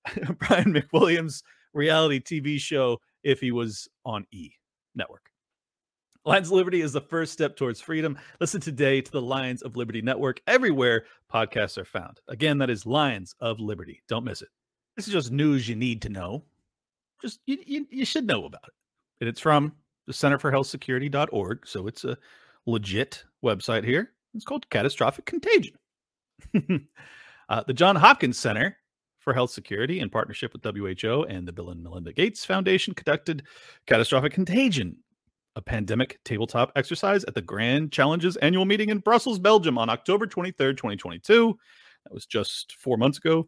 [0.39, 4.52] Brian McWilliams' reality TV show if he was on E
[4.95, 5.33] Network.
[6.26, 8.18] Lions of Liberty is the first step towards freedom.
[8.40, 12.22] Listen today to the Lions of Liberty Network everywhere podcasts are found.
[12.30, 14.02] Again, that is Lions of Liberty.
[14.08, 14.48] Don't miss it.
[14.96, 16.46] This is just news you need to know.
[17.22, 18.74] Just you, you, you should know about it.
[19.20, 19.74] And it's from
[20.08, 21.68] the Center for Health Security.org.
[21.68, 22.18] So it's a
[22.66, 24.12] legit website here.
[24.34, 25.76] It's called Catastrophic Contagion.
[27.50, 28.78] uh, the John Hopkins Center
[29.20, 33.44] for Health Security, in partnership with WHO and the Bill and Melinda Gates Foundation, conducted
[33.88, 34.98] Catastrophic Contagion,
[35.56, 40.26] a pandemic tabletop exercise at the Grand Challenges annual meeting in Brussels, Belgium on October
[40.26, 41.58] 23rd, 2022.
[42.06, 43.48] That was just four months ago.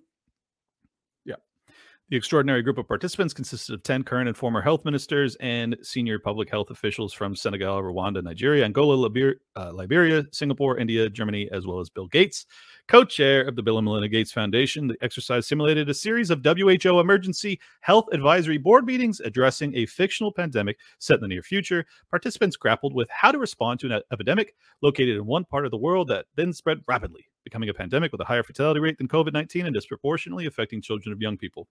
[2.12, 6.20] The extraordinary group of participants consisted of 10 current and former health ministers and senior
[6.20, 11.66] public health officials from Senegal, Rwanda, Nigeria, Angola, Liber- uh, Liberia, Singapore, India, Germany, as
[11.66, 12.46] well as Bill Gates,
[12.88, 14.88] co chair of the Bill and Melinda Gates Foundation.
[14.88, 20.32] The exercise simulated a series of WHO emergency health advisory board meetings addressing a fictional
[20.32, 21.88] pandemic set in the near future.
[22.12, 25.78] Participants grappled with how to respond to an epidemic located in one part of the
[25.78, 29.32] world that then spread rapidly, becoming a pandemic with a higher fatality rate than COVID
[29.32, 31.68] 19 and disproportionately affecting children of young people.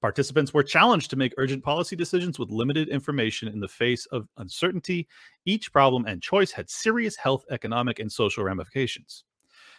[0.00, 4.26] Participants were challenged to make urgent policy decisions with limited information in the face of
[4.38, 5.06] uncertainty.
[5.44, 9.24] Each problem and choice had serious health, economic, and social ramifications.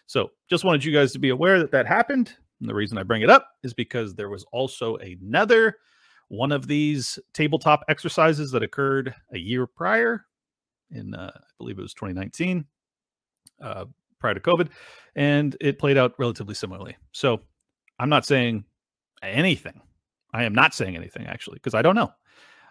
[0.05, 2.35] So, just wanted you guys to be aware that that happened.
[2.59, 5.77] And the reason I bring it up is because there was also another
[6.27, 10.25] one of these tabletop exercises that occurred a year prior
[10.91, 12.65] in, uh, I believe it was 2019,
[13.61, 13.85] uh,
[14.21, 14.69] prior to COVID,
[15.15, 16.95] and it played out relatively similarly.
[17.11, 17.41] So,
[17.99, 18.63] I'm not saying
[19.21, 19.81] anything.
[20.33, 22.11] I am not saying anything actually because I don't know.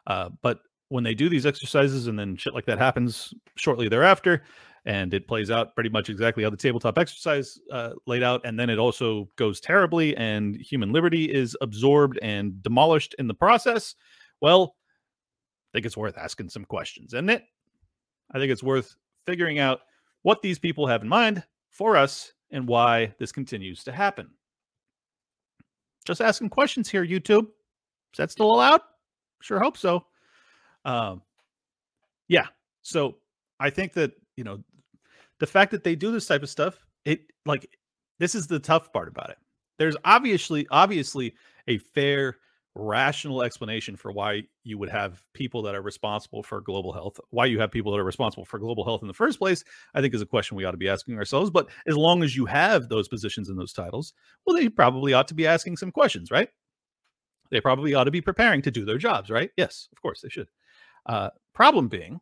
[0.06, 4.42] Uh, but when they do these exercises and then shit like that happens shortly thereafter,
[4.86, 8.58] and it plays out pretty much exactly how the tabletop exercise uh, laid out, and
[8.58, 13.94] then it also goes terribly, and human liberty is absorbed and demolished in the process.
[14.40, 14.74] Well,
[15.70, 17.44] I think it's worth asking some questions, isn't it?
[18.32, 19.80] I think it's worth figuring out
[20.22, 24.28] what these people have in mind for us and why this continues to happen.
[26.04, 27.44] Just asking questions here, YouTube.
[28.12, 28.80] Is that still allowed?
[29.40, 30.06] Sure hope so.
[30.84, 31.22] Um,
[32.28, 32.46] yeah.
[32.82, 33.16] So
[33.58, 34.62] I think that, you know,
[35.38, 37.68] the fact that they do this type of stuff, it like
[38.18, 39.38] this is the tough part about it.
[39.78, 41.34] There's obviously, obviously
[41.68, 42.38] a fair,
[42.74, 47.18] rational explanation for why you would have people that are responsible for global health.
[47.30, 50.00] Why you have people that are responsible for global health in the first place, I
[50.00, 51.50] think is a question we ought to be asking ourselves.
[51.50, 54.12] But as long as you have those positions and those titles,
[54.46, 56.48] well, they probably ought to be asking some questions, right?
[57.50, 59.50] They probably ought to be preparing to do their jobs, right?
[59.56, 60.48] Yes, of course they should.
[61.06, 62.20] Uh, problem being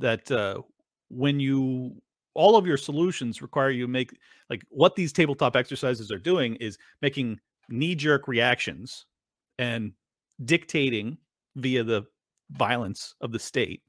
[0.00, 0.60] that uh,
[1.08, 1.94] when you
[2.34, 4.18] all of your solutions require you make
[4.50, 7.38] like what these tabletop exercises are doing is making
[7.68, 9.06] knee-jerk reactions
[9.58, 9.92] and
[10.44, 11.16] dictating
[11.56, 12.04] via the
[12.50, 13.82] violence of the state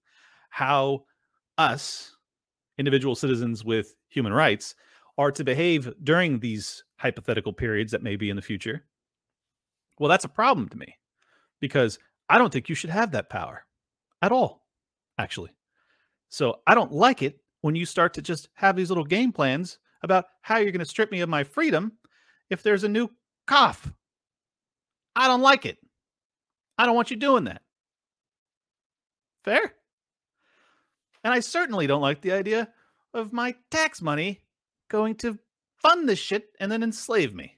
[0.50, 1.04] how
[1.58, 2.16] us
[2.78, 4.76] individual citizens with human rights
[5.18, 8.86] are to behave during these hypothetical periods that may be in the future
[10.00, 10.96] well that's a problem to me
[11.60, 12.00] because
[12.30, 13.66] i don't think you should have that power
[14.22, 14.66] at all
[15.18, 15.52] actually
[16.30, 19.80] so i don't like it when you start to just have these little game plans
[20.04, 21.92] about how you're going to strip me of my freedom
[22.50, 23.10] if there's a new
[23.48, 23.92] cough.
[25.16, 25.78] I don't like it.
[26.78, 27.62] I don't want you doing that.
[29.44, 29.74] Fair?
[31.24, 32.70] And I certainly don't like the idea
[33.14, 34.42] of my tax money
[34.90, 35.40] going to
[35.78, 37.58] fund this shit and then enslave me.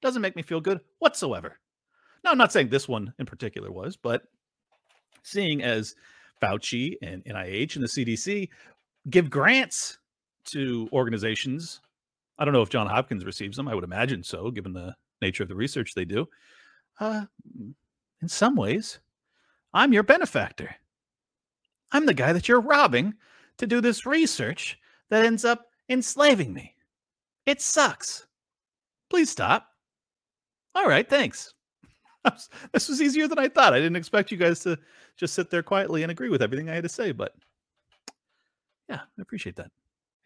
[0.00, 1.58] Doesn't make me feel good whatsoever.
[2.22, 4.22] Now, I'm not saying this one in particular was, but
[5.22, 5.94] seeing as
[6.40, 8.48] Fauci and NIH and the CDC
[9.08, 9.98] give grants
[10.46, 11.80] to organizations.
[12.38, 13.68] I don't know if John Hopkins receives them.
[13.68, 16.28] I would imagine so, given the nature of the research they do.
[17.00, 17.24] Uh,
[18.20, 19.00] in some ways,
[19.72, 20.76] I'm your benefactor.
[21.92, 23.14] I'm the guy that you're robbing
[23.58, 26.76] to do this research that ends up enslaving me.
[27.46, 28.26] It sucks.
[29.08, 29.66] Please stop.
[30.74, 31.54] All right, thanks.
[32.72, 33.72] this was easier than I thought.
[33.72, 34.78] I didn't expect you guys to
[35.16, 37.34] just sit there quietly and agree with everything I had to say, but
[38.88, 39.70] yeah, I appreciate that.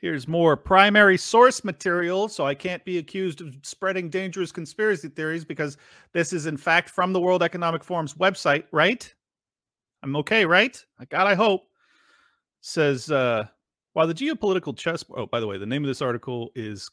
[0.05, 5.47] Here's more primary source material, so I can't be accused of spreading dangerous conspiracy theories
[5.47, 5.79] because
[6.13, 9.15] this is, in fact, from the World Economic Forum's website, right?
[10.03, 10.79] I'm okay, right?
[11.09, 11.63] God, I hope.
[12.61, 13.47] Says, uh,
[13.95, 15.03] while the geopolitical chess.
[15.17, 16.91] Oh, by the way, the name of this article is,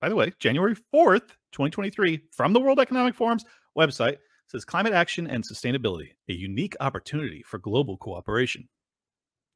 [0.00, 3.44] by the way, January 4th, 2023, from the World Economic Forum's
[3.78, 4.16] website.
[4.48, 8.68] Says climate action and sustainability, a unique opportunity for global cooperation.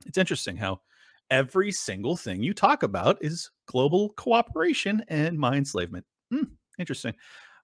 [0.07, 0.83] It's interesting how
[1.33, 6.05] every single thing you talk about is global cooperation and my enslavement.
[6.31, 6.45] Hmm,
[6.79, 7.15] interesting.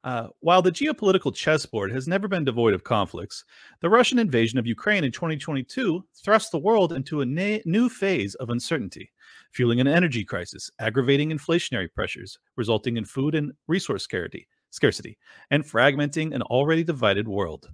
[0.04, 3.44] Uh, while the geopolitical chessboard has never been devoid of conflicts,
[3.83, 8.35] the Russian invasion of Ukraine in 2022 thrust the world into a na- new phase
[8.37, 9.12] of uncertainty,
[9.52, 15.18] fueling an energy crisis, aggravating inflationary pressures, resulting in food and resource scarcity, scarcity,
[15.50, 17.68] and fragmenting an already divided world.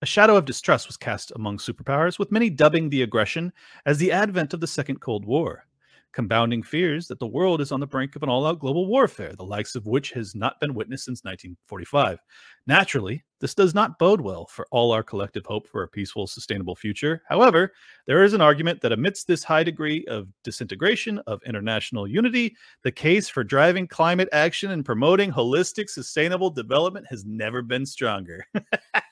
[0.00, 3.52] A shadow of distrust was cast among superpowers, with many dubbing the aggression
[3.84, 5.66] as the advent of the Second Cold War,
[6.12, 9.32] compounding fears that the world is on the brink of an all out global warfare,
[9.34, 12.20] the likes of which has not been witnessed since 1945.
[12.68, 16.76] Naturally, this does not bode well for all our collective hope for a peaceful, sustainable
[16.76, 17.22] future.
[17.28, 17.72] However,
[18.06, 22.92] there is an argument that amidst this high degree of disintegration of international unity, the
[22.92, 28.44] case for driving climate action and promoting holistic, sustainable development has never been stronger.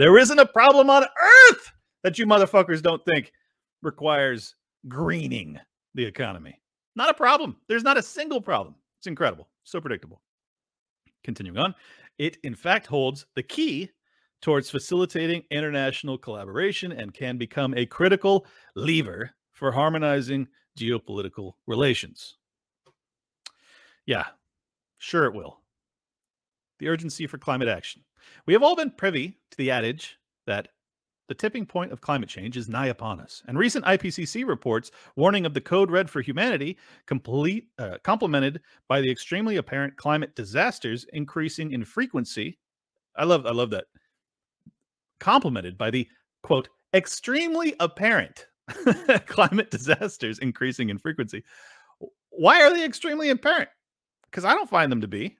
[0.00, 1.72] there isn't a problem on earth
[2.04, 3.32] that you motherfuckers don't think
[3.82, 4.54] requires
[4.88, 5.60] greening
[5.94, 6.58] the economy.
[6.96, 7.58] Not a problem.
[7.68, 8.76] There's not a single problem.
[8.98, 9.50] It's incredible.
[9.64, 10.22] So predictable.
[11.22, 11.74] Continuing on,
[12.16, 13.90] it in fact holds the key
[14.40, 22.38] towards facilitating international collaboration and can become a critical lever for harmonizing geopolitical relations.
[24.06, 24.24] Yeah,
[24.96, 25.59] sure it will.
[26.80, 28.02] The urgency for climate action.
[28.46, 30.68] We have all been privy to the adage that
[31.28, 33.42] the tipping point of climate change is nigh upon us.
[33.46, 39.00] And recent IPCC reports warning of the code red for humanity, complete, uh, complemented by
[39.00, 42.58] the extremely apparent climate disasters increasing in frequency.
[43.14, 43.84] I love, I love that.
[45.20, 46.08] Complemented by the
[46.42, 48.46] quote extremely apparent
[49.26, 51.44] climate disasters increasing in frequency.
[52.30, 53.68] Why are they extremely apparent?
[54.24, 55.36] Because I don't find them to be.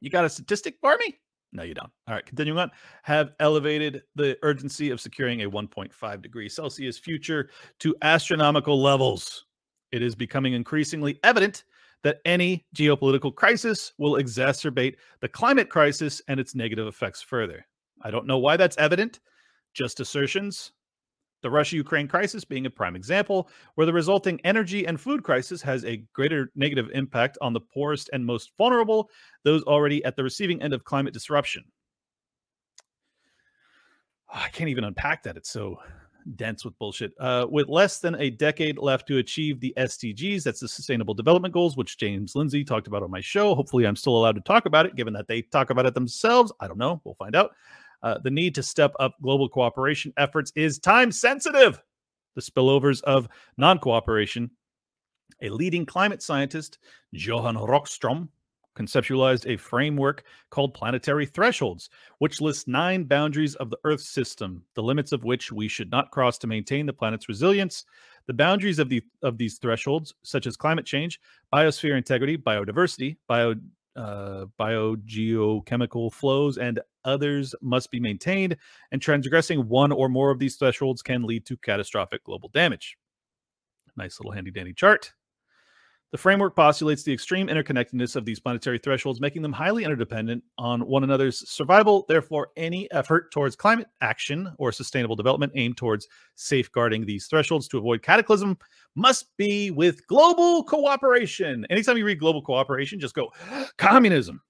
[0.00, 1.16] You got a statistic for me?
[1.52, 1.90] No, you don't.
[2.06, 2.70] All right, continuing on,
[3.02, 9.46] have elevated the urgency of securing a 1.5 degree Celsius future to astronomical levels.
[9.90, 11.64] It is becoming increasingly evident
[12.02, 17.66] that any geopolitical crisis will exacerbate the climate crisis and its negative effects further.
[18.02, 19.20] I don't know why that's evident,
[19.74, 20.72] just assertions.
[21.42, 25.62] The Russia Ukraine crisis being a prime example, where the resulting energy and food crisis
[25.62, 29.10] has a greater negative impact on the poorest and most vulnerable,
[29.44, 31.64] those already at the receiving end of climate disruption.
[34.32, 35.36] Oh, I can't even unpack that.
[35.36, 35.78] It's so
[36.36, 37.12] dense with bullshit.
[37.18, 41.52] Uh, with less than a decade left to achieve the SDGs, that's the Sustainable Development
[41.52, 43.54] Goals, which James Lindsay talked about on my show.
[43.54, 46.52] Hopefully, I'm still allowed to talk about it, given that they talk about it themselves.
[46.60, 47.00] I don't know.
[47.04, 47.52] We'll find out.
[48.02, 51.82] Uh, the need to step up global cooperation efforts is time sensitive.
[52.34, 54.50] The spillovers of non cooperation.
[55.42, 56.78] A leading climate scientist,
[57.12, 58.28] Johan Rockstrom,
[58.76, 64.82] conceptualized a framework called planetary thresholds, which lists nine boundaries of the Earth system, the
[64.82, 67.84] limits of which we should not cross to maintain the planet's resilience.
[68.26, 71.20] The boundaries of the of these thresholds, such as climate change,
[71.52, 73.54] biosphere integrity, biodiversity, bio
[74.00, 78.56] uh, biogeochemical flows, and others must be maintained,
[78.90, 82.96] and transgressing one or more of these thresholds can lead to catastrophic global damage.
[83.96, 85.12] Nice little handy dandy chart.
[86.12, 90.80] The framework postulates the extreme interconnectedness of these planetary thresholds, making them highly interdependent on
[90.80, 92.04] one another's survival.
[92.08, 97.78] Therefore, any effort towards climate action or sustainable development aimed towards safeguarding these thresholds to
[97.78, 98.58] avoid cataclysm
[98.96, 101.64] must be with global cooperation.
[101.70, 103.30] Anytime you read global cooperation, just go
[103.78, 104.42] communism.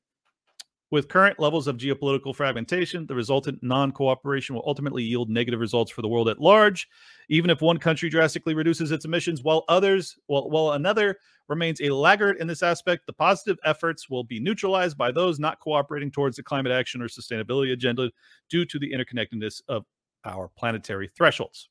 [0.91, 5.93] With current levels of geopolitical fragmentation, the resultant non cooperation will ultimately yield negative results
[5.93, 6.89] for the world at large.
[7.29, 11.17] Even if one country drastically reduces its emissions while others, while, while another
[11.49, 15.61] remains a laggard in this aspect, the positive efforts will be neutralized by those not
[15.61, 18.11] cooperating towards the climate action or sustainability agenda
[18.49, 19.85] due to the interconnectedness of
[20.25, 21.69] our planetary thresholds.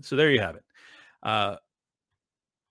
[0.00, 0.64] So there you have it.
[1.22, 1.56] Uh,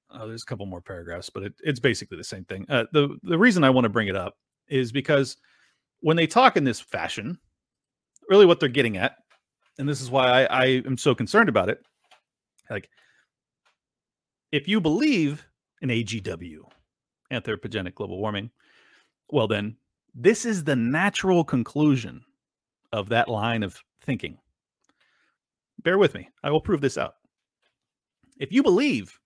[0.09, 2.65] oh, there's a couple more paragraphs, but it, it's basically the same thing.
[2.67, 5.37] Uh, the the reason I want to bring it up is because
[6.01, 7.37] when they talk in this fashion,
[8.29, 9.17] really what they're getting at,
[9.77, 11.79] and this is why I, I am so concerned about it.
[12.69, 12.89] Like,
[14.51, 15.45] if you believe
[15.81, 16.59] in AGW,
[17.31, 18.51] anthropogenic global warming,
[19.29, 19.77] well, then
[20.13, 22.21] this is the natural conclusion
[22.91, 24.37] of that line of thinking.
[25.83, 27.15] Bear with me, I will prove this out.
[28.37, 29.19] If you believe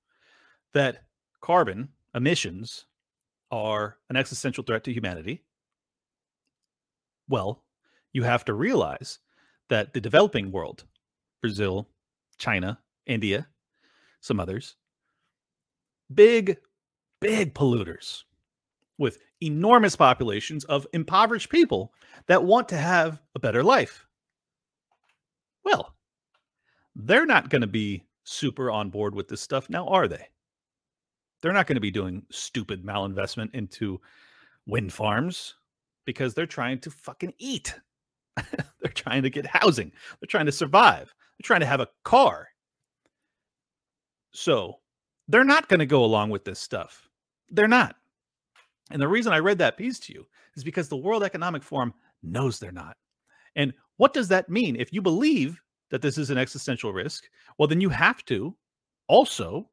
[0.73, 1.03] that
[1.41, 2.85] carbon emissions
[3.51, 5.43] are an existential threat to humanity,
[7.27, 7.63] well,
[8.13, 9.19] you have to realize
[9.69, 10.83] that the developing world,
[11.41, 11.89] Brazil,
[12.37, 13.47] China, India,
[14.21, 14.75] some others,
[16.13, 16.57] big,
[17.19, 18.23] big polluters
[18.97, 21.93] with enormous populations of impoverished people
[22.27, 24.05] that want to have a better life.
[25.63, 25.95] Well,
[26.95, 29.69] they're not going to be super on board with this stuff.
[29.69, 30.27] Now, are they?
[31.41, 33.99] They're not going to be doing stupid malinvestment into
[34.65, 35.55] wind farms
[36.05, 37.75] because they're trying to fucking eat.
[38.35, 39.91] they're trying to get housing.
[40.19, 41.13] They're trying to survive.
[41.37, 42.47] They're trying to have a car.
[44.31, 44.79] So
[45.27, 47.09] they're not going to go along with this stuff.
[47.49, 47.95] They're not.
[48.91, 51.93] And the reason I read that piece to you is because the World Economic Forum
[52.21, 52.97] knows they're not.
[53.55, 54.75] And what does that mean?
[54.75, 57.23] If you believe that this is an existential risk,
[57.57, 58.55] well, then you have to
[59.07, 59.69] also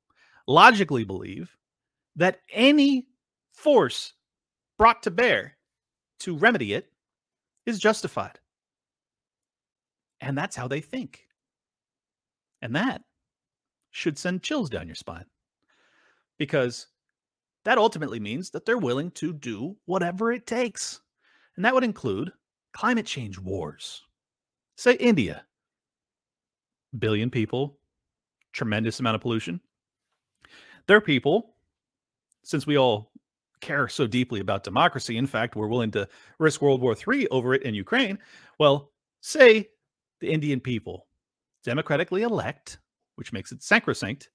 [0.46, 1.54] logically believe
[2.16, 3.06] that any
[3.52, 4.14] force
[4.78, 5.56] brought to bear
[6.22, 6.92] to remedy it
[7.66, 8.38] is justified.
[10.20, 11.26] And that's how they think.
[12.60, 13.02] And that
[13.90, 15.26] should send chills down your spine
[16.38, 16.86] because
[17.64, 21.00] that ultimately means that they're willing to do whatever it takes.
[21.56, 22.32] And that would include
[22.72, 24.02] climate change wars.
[24.76, 25.44] Say India,
[26.98, 27.78] billion people,
[28.52, 29.60] tremendous amount of pollution.
[30.86, 31.54] Their people,
[32.42, 33.11] since we all
[33.62, 36.06] care so deeply about democracy, in fact, we're willing to
[36.38, 38.18] risk World War III over it in Ukraine.
[38.58, 38.90] Well,
[39.22, 39.70] say
[40.20, 41.06] the Indian people
[41.64, 42.78] democratically elect,
[43.16, 44.28] which makes it sacrosanct,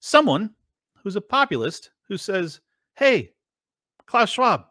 [0.00, 0.50] someone
[0.96, 2.60] who's a populist who says,
[2.96, 3.32] Hey,
[4.06, 4.64] Klaus Schwab,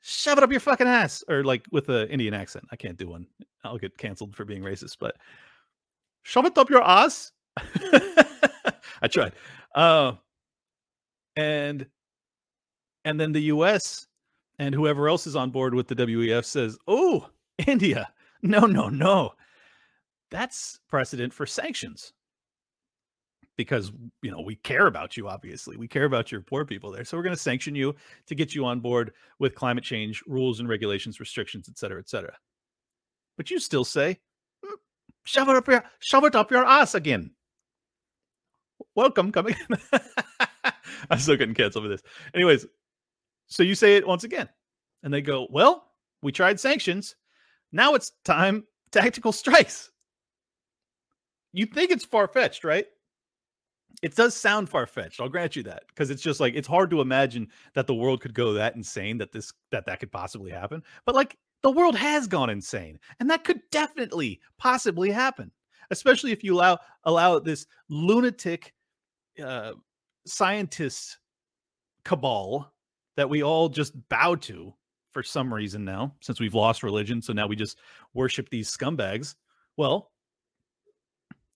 [0.00, 2.66] shove it up your fucking ass, or like with an Indian accent.
[2.70, 3.26] I can't do one.
[3.64, 5.16] I'll get canceled for being racist, but
[6.22, 7.32] shove it up your ass.
[9.02, 9.32] I tried.
[9.74, 10.12] Uh,
[11.36, 11.86] and
[13.04, 14.06] and then the US
[14.58, 17.28] and whoever else is on board with the WEF says, "Oh,
[17.66, 18.10] India.
[18.42, 19.32] No, no, no.
[20.30, 22.12] That's precedent for sanctions."
[23.56, 23.92] Because,
[24.22, 25.76] you know, we care about you obviously.
[25.76, 27.04] We care about your poor people there.
[27.04, 27.94] So we're going to sanction you
[28.26, 32.08] to get you on board with climate change rules and regulations, restrictions, et cetera, et
[32.08, 32.34] cetera.
[33.36, 34.18] But you still say,
[34.64, 34.76] "Mm,
[35.24, 37.32] shove it up your shove it up your ass again.
[38.94, 39.54] Welcome coming.
[41.10, 42.02] I'm still getting canceled for this.
[42.34, 42.66] Anyways,
[43.46, 44.48] so you say it once again,
[45.02, 45.90] and they go, "Well,
[46.22, 47.16] we tried sanctions.
[47.72, 49.90] Now it's time tactical strikes."
[51.52, 52.86] You think it's far fetched, right?
[54.02, 55.20] It does sound far fetched.
[55.20, 58.20] I'll grant you that because it's just like it's hard to imagine that the world
[58.20, 60.82] could go that insane that this that that could possibly happen.
[61.04, 65.52] But like the world has gone insane, and that could definitely possibly happen,
[65.90, 68.72] especially if you allow allow this lunatic
[69.42, 69.72] uh,
[70.26, 71.18] scientist
[72.04, 72.72] cabal
[73.16, 74.74] that we all just bow to
[75.10, 77.20] for some reason now, since we've lost religion.
[77.20, 77.78] So now we just
[78.14, 79.34] worship these scumbags.
[79.76, 80.10] Well,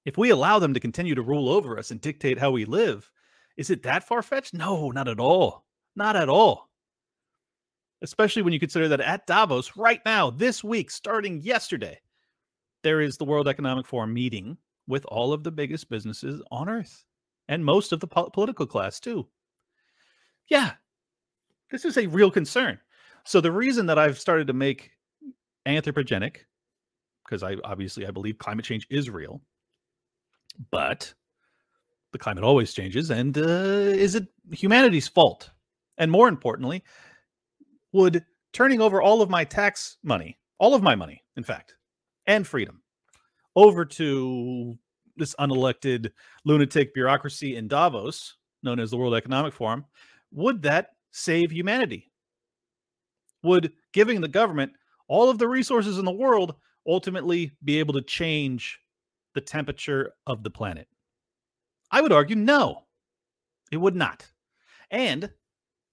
[0.04, 3.10] if we allow them to continue to rule over us and dictate how we live,
[3.56, 4.54] is it that far fetched?
[4.54, 5.64] No, not at all.
[5.96, 6.68] Not at all.
[8.02, 11.98] Especially when you consider that at Davos right now, this week, starting yesterday,
[12.82, 17.04] there is the World Economic Forum meeting with all of the biggest businesses on earth
[17.48, 19.26] and most of the po- political class, too.
[20.48, 20.72] Yeah,
[21.70, 22.78] this is a real concern.
[23.24, 24.90] So the reason that I've started to make
[25.66, 26.36] anthropogenic,
[27.24, 29.42] because I obviously I believe climate change is real,
[30.70, 31.12] but
[32.12, 35.50] the climate always changes, and uh, is it humanity's fault?
[35.98, 36.84] And more importantly,
[37.92, 41.74] would turning over all of my tax money, all of my money, in fact,
[42.26, 42.82] and freedom,
[43.54, 44.78] over to
[45.16, 46.10] this unelected
[46.44, 49.84] lunatic bureaucracy in Davos, known as the World Economic Forum,
[50.32, 52.10] would that save humanity?
[53.42, 54.72] Would giving the government
[55.08, 56.54] all of the resources in the world
[56.86, 58.78] ultimately be able to change
[59.34, 60.88] the temperature of the planet?
[61.90, 62.84] I would argue no,
[63.72, 64.26] it would not.
[64.90, 65.30] And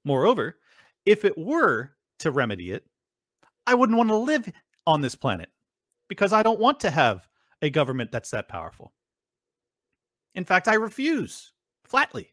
[0.03, 0.57] moreover,
[1.05, 2.85] if it were to remedy it,
[3.65, 4.51] I wouldn't want to live
[4.85, 5.49] on this planet
[6.09, 7.27] because I don't want to have
[7.61, 8.91] a government that's that powerful.
[10.35, 11.53] In fact, I refuse
[11.85, 12.29] flatly.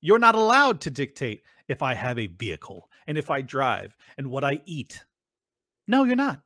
[0.00, 4.30] You're not allowed to dictate if I have a vehicle and if I drive and
[4.30, 5.02] what I eat.
[5.86, 6.40] No, you're not.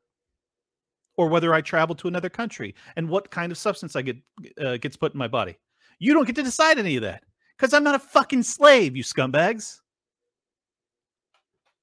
[1.16, 4.16] Or whether I travel to another country and what kind of substance I get
[4.60, 5.56] uh, gets put in my body.
[5.98, 7.22] You don't get to decide any of that
[7.56, 9.78] because I'm not a fucking slave, you scumbags.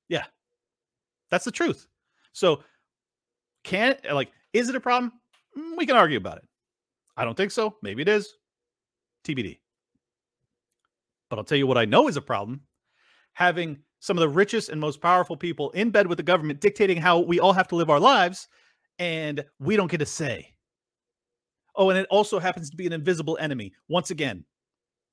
[0.10, 0.26] Yeah,
[1.30, 1.88] that's the truth.
[2.34, 2.64] So,
[3.64, 5.14] can like, is it a problem?
[5.58, 6.48] Mm, We can argue about it.
[7.16, 7.78] I don't think so.
[7.84, 8.34] Maybe it is.
[9.26, 9.60] TBD.
[11.30, 12.62] But I'll tell you what I know is a problem
[13.34, 16.98] having some of the richest and most powerful people in bed with the government dictating
[16.98, 18.48] how we all have to live our lives,
[18.98, 20.54] and we don't get a say.
[21.76, 23.74] Oh, and it also happens to be an invisible enemy.
[23.88, 24.44] Once again,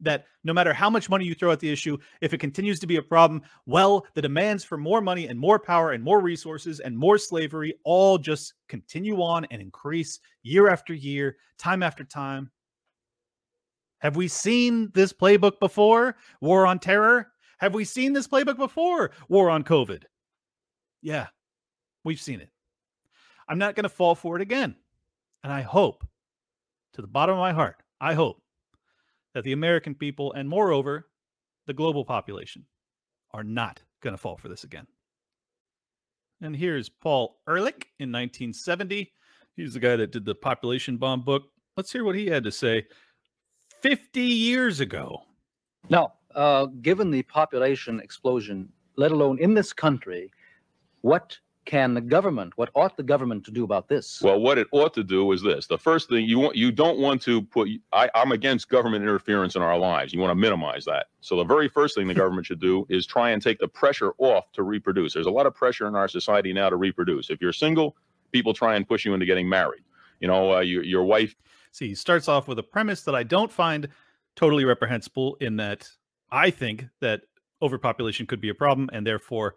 [0.00, 2.86] that no matter how much money you throw at the issue, if it continues to
[2.86, 6.80] be a problem, well, the demands for more money and more power and more resources
[6.80, 12.50] and more slavery all just continue on and increase year after year, time after time.
[14.00, 16.16] Have we seen this playbook before?
[16.40, 17.28] War on terror?
[17.58, 19.12] Have we seen this playbook before?
[19.28, 20.02] War on COVID?
[21.02, 21.26] Yeah,
[22.04, 22.50] we've seen it.
[23.48, 24.74] I'm not going to fall for it again.
[25.44, 26.06] And I hope,
[26.94, 28.42] to the bottom of my heart, I hope
[29.34, 31.08] that the American people and moreover,
[31.66, 32.64] the global population
[33.32, 34.86] are not going to fall for this again.
[36.40, 39.12] And here's Paul Ehrlich in 1970.
[39.56, 41.44] He's the guy that did the population bomb book.
[41.76, 42.86] Let's hear what he had to say
[43.82, 45.22] 50 years ago.
[45.88, 50.30] Now, uh, given the population explosion, let alone in this country,
[51.00, 54.22] what can the government, what ought the government to do about this?
[54.22, 56.98] Well, what it ought to do is this: the first thing you want, you don't
[56.98, 57.68] want to put.
[57.92, 60.14] I, I'm against government interference in our lives.
[60.14, 61.06] You want to minimize that.
[61.20, 64.12] So the very first thing the government should do is try and take the pressure
[64.18, 65.14] off to reproduce.
[65.14, 67.30] There's a lot of pressure in our society now to reproduce.
[67.30, 67.96] If you're single,
[68.30, 69.82] people try and push you into getting married.
[70.20, 71.34] You know, uh, your your wife.
[71.72, 73.88] See, he starts off with a premise that I don't find
[74.36, 75.36] totally reprehensible.
[75.40, 75.90] In that,
[76.30, 77.22] I think that
[77.62, 79.54] overpopulation could be a problem, and therefore,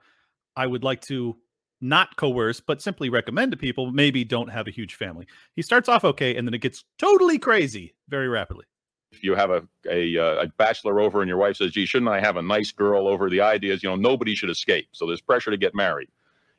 [0.55, 1.37] I would like to
[1.81, 5.25] not coerce, but simply recommend to people maybe don't have a huge family.
[5.55, 8.65] He starts off okay, and then it gets totally crazy very rapidly.
[9.11, 12.11] If you have a, a uh, a bachelor over and your wife says, "Gee, shouldn't
[12.11, 14.89] I have a nice girl over?" The idea is, you know, nobody should escape.
[14.91, 16.09] So there's pressure to get married.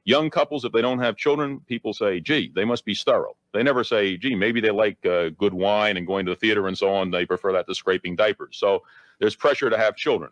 [0.05, 3.63] Young couples, if they don't have children, people say, "Gee, they must be sterile." They
[3.63, 6.77] never say, "Gee, maybe they like uh, good wine and going to the theater and
[6.77, 7.11] so on.
[7.11, 8.83] They prefer that to scraping diapers." So
[9.21, 10.31] there's pressure to have children.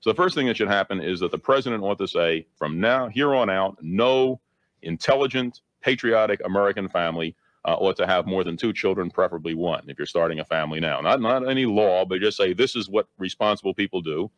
[0.00, 2.80] So the first thing that should happen is that the president ought to say, from
[2.80, 4.40] now here on out, no
[4.82, 7.36] intelligent, patriotic American family
[7.66, 10.80] uh, ought to have more than two children, preferably one, if you're starting a family
[10.80, 11.00] now.
[11.00, 14.30] Not not any law, but just say this is what responsible people do.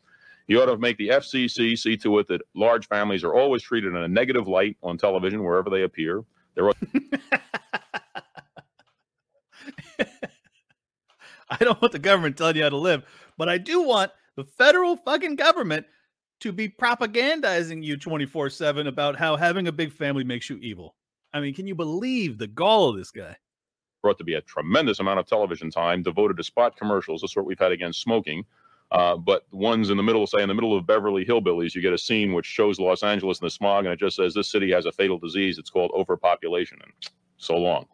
[0.48, 3.94] He ought to make the FCC see to it that large families are always treated
[3.94, 6.24] in a negative light on television wherever they appear.
[6.56, 6.64] There
[11.60, 13.02] I don't want the government telling you how to live,
[13.36, 15.86] but I do want the federal fucking government
[16.40, 20.94] to be propagandizing you 24 7 about how having a big family makes you evil.
[21.32, 23.36] I mean, can you believe the gall of this guy?
[24.02, 27.46] brought to be a tremendous amount of television time devoted to spot commercials, the sort
[27.46, 28.44] we've had against smoking.
[28.90, 31.94] Uh, but ones in the middle, say in the middle of Beverly Hillbillies, you get
[31.94, 34.70] a scene which shows Los Angeles in the smog, and it just says this city
[34.70, 35.56] has a fatal disease.
[35.56, 36.92] It's called overpopulation, and
[37.38, 37.86] so long.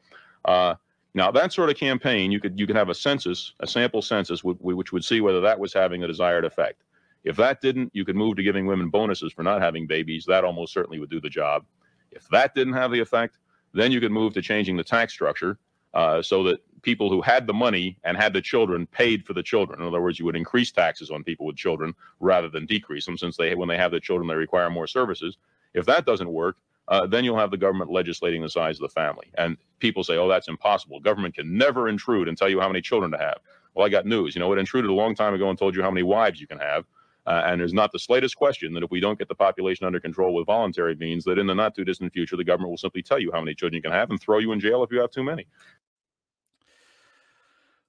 [0.44, 0.74] Uh,
[1.14, 4.44] now that sort of campaign, you could you could have a census, a sample census,
[4.44, 6.82] which, would see whether that was having a desired effect.
[7.24, 10.24] If that didn't, you could move to giving women bonuses for not having babies.
[10.26, 11.64] That almost certainly would do the job.
[12.12, 13.38] If that didn't have the effect,
[13.74, 15.59] then you could move to changing the tax structure
[15.94, 19.42] uh, so that people who had the money and had the children paid for the
[19.42, 19.80] children.
[19.80, 23.18] In other words, you would increase taxes on people with children rather than decrease them,
[23.18, 25.38] since they when they have the children they require more services.
[25.74, 26.56] If that doesn't work,
[26.89, 29.30] uh, then you'll have the government legislating the size of the family.
[29.36, 31.01] And people say, "Oh, that's impossible.
[31.01, 33.39] Government can never intrude and tell you how many children to have."
[33.74, 34.34] Well, I got news.
[34.34, 36.47] You know, it intruded a long time ago and told you how many wives you
[36.47, 36.84] can have.
[37.26, 40.01] Uh, and there's not the slightest question that if we don't get the population under
[40.01, 43.03] control with voluntary means, that in the not too distant future, the government will simply
[43.03, 44.99] tell you how many children you can have and throw you in jail if you
[44.99, 45.47] have too many.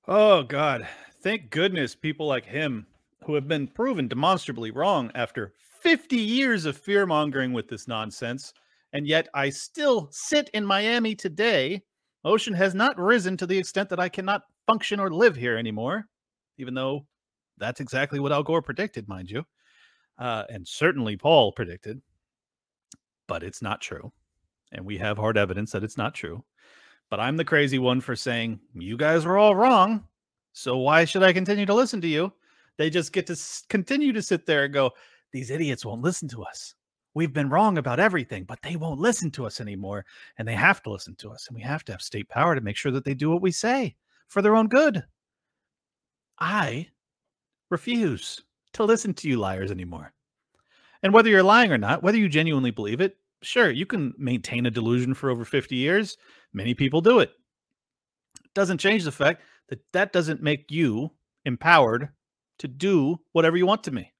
[0.10, 0.86] Oh, God.
[1.22, 2.86] Thank goodness people like him,
[3.24, 8.54] who have been proven demonstrably wrong after 50 years of fear mongering with this nonsense,
[8.94, 11.84] and yet I still sit in Miami today.
[12.26, 16.06] Ocean has not risen to the extent that I cannot function or live here anymore,
[16.58, 17.06] even though
[17.58, 19.46] that's exactly what Al Gore predicted, mind you.
[20.18, 22.02] Uh, and certainly Paul predicted,
[23.28, 24.12] but it's not true.
[24.72, 26.44] And we have hard evidence that it's not true.
[27.10, 30.04] But I'm the crazy one for saying, you guys were all wrong.
[30.54, 32.32] So why should I continue to listen to you?
[32.78, 33.38] They just get to
[33.68, 34.92] continue to sit there and go,
[35.32, 36.76] these idiots won't listen to us.
[37.14, 40.06] We've been wrong about everything, but they won't listen to us anymore.
[40.38, 41.48] And they have to listen to us.
[41.48, 43.52] And we have to have state power to make sure that they do what we
[43.52, 43.96] say
[44.28, 45.04] for their own good.
[46.40, 46.88] I
[47.70, 48.42] refuse
[48.74, 50.14] to listen to you liars anymore.
[51.04, 54.66] And whether you're lying or not, whether you genuinely believe it, sure, you can maintain
[54.66, 56.18] a delusion for over 50 years.
[56.54, 57.32] Many people do it.
[58.44, 61.12] It doesn't change the fact that that doesn't make you
[61.46, 62.10] empowered
[62.60, 64.14] to do whatever you want to me.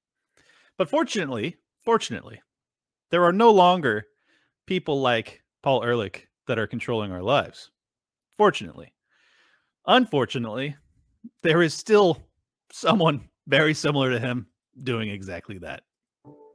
[0.78, 2.40] But fortunately, fortunately,
[3.10, 4.06] there are no longer
[4.66, 7.70] people like Paul Ehrlich that are controlling our lives.
[8.36, 8.92] Fortunately.
[9.86, 10.76] Unfortunately,
[11.42, 12.22] there is still
[12.72, 14.46] someone very similar to him
[14.82, 15.82] doing exactly that.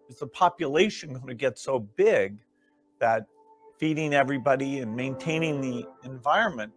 [0.09, 2.37] Is the population going to get so big
[2.99, 3.25] that
[3.79, 6.71] feeding everybody and maintaining the environment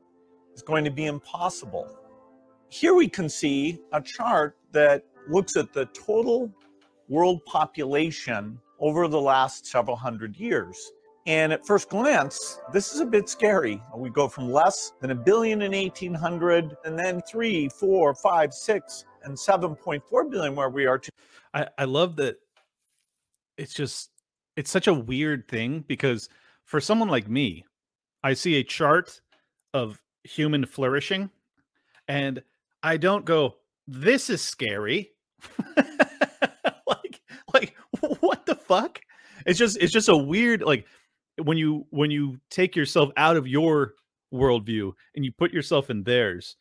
[0.54, 1.88] is going to be impossible?
[2.68, 6.50] Here we can see a chart that looks at the total
[7.08, 10.92] world population over the last several hundred years.
[11.26, 13.82] And at first glance, this is a bit scary.
[13.94, 19.04] We go from less than a billion in 1800, and then three, four, five, six,
[19.24, 21.16] and 7.4 billion where we are today.
[21.52, 22.36] I, I love that
[23.58, 24.10] it's just
[24.56, 26.28] it's such a weird thing because
[26.64, 27.64] for someone like me,
[28.22, 29.20] I see a chart
[29.74, 31.30] of human flourishing
[32.08, 32.42] and
[32.82, 33.56] I don't go,
[33.86, 35.12] this is scary.
[36.86, 37.20] like
[37.54, 37.76] like
[38.20, 39.00] what the fuck?
[39.46, 40.86] It's just it's just a weird like
[41.42, 43.94] when you when you take yourself out of your
[44.32, 46.56] worldview and you put yourself in theirs,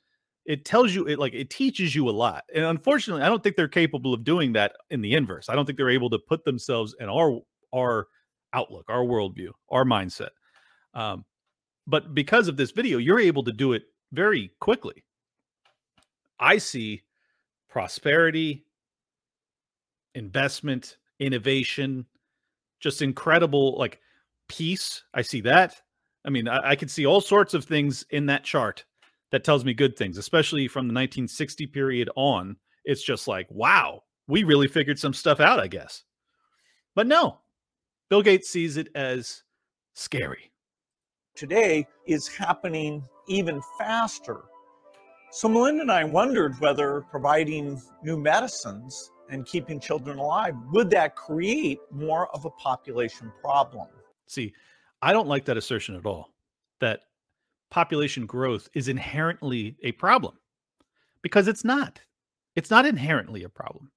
[0.45, 2.43] it tells you it like it teaches you a lot.
[2.53, 5.49] And unfortunately, I don't think they're capable of doing that in the inverse.
[5.49, 7.39] I don't think they're able to put themselves in our
[7.74, 8.08] our
[8.53, 10.30] outlook, our worldview, our mindset.
[10.93, 11.26] Um,
[11.86, 15.03] but because of this video, you're able to do it very quickly.
[16.39, 17.03] I see
[17.70, 18.66] prosperity,
[20.16, 22.05] investment, innovation,
[22.80, 23.99] just incredible like
[24.47, 25.03] peace.
[25.13, 25.82] I see that.
[26.26, 28.86] I mean, I, I can see all sorts of things in that chart
[29.32, 32.57] that tells me good things, especially from the 1960 period on.
[32.86, 36.03] It's just like, wow, we really figured some stuff out, I guess.
[36.95, 37.39] But no,
[38.09, 39.43] Bill Gates sees it as
[39.93, 40.51] scary.
[41.36, 44.41] Today is happening even faster.
[45.32, 51.16] So Melinda and I wondered whether providing new medicines and keeping children alive would that
[51.16, 53.88] create more of a population problem?
[54.28, 54.54] See,
[55.02, 56.34] I don't like that assertion at all.
[56.80, 57.02] That
[57.70, 60.38] population growth is inherently a problem
[61.22, 62.02] because it's not.
[62.56, 63.92] It's not inherently a problem.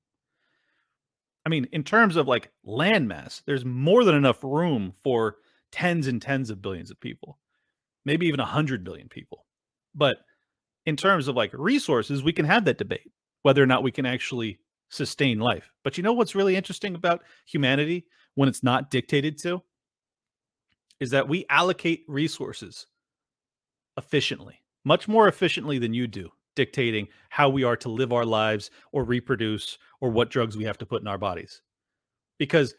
[1.46, 5.36] I mean, in terms of like landmass, there's more than enough room for
[5.72, 7.38] tens and tens of billions of people,
[8.04, 9.46] maybe even a hundred billion people.
[9.94, 10.18] But
[10.84, 13.10] in terms of like resources, we can have that debate
[13.42, 14.58] whether or not we can actually
[14.90, 15.72] sustain life.
[15.82, 19.62] But you know what's really interesting about humanity when it's not dictated to?
[21.00, 22.86] Is that we allocate resources
[23.96, 28.70] efficiently, much more efficiently than you do, dictating how we are to live our lives
[28.92, 31.62] or reproduce or what drugs we have to put in our bodies.
[32.38, 32.74] Because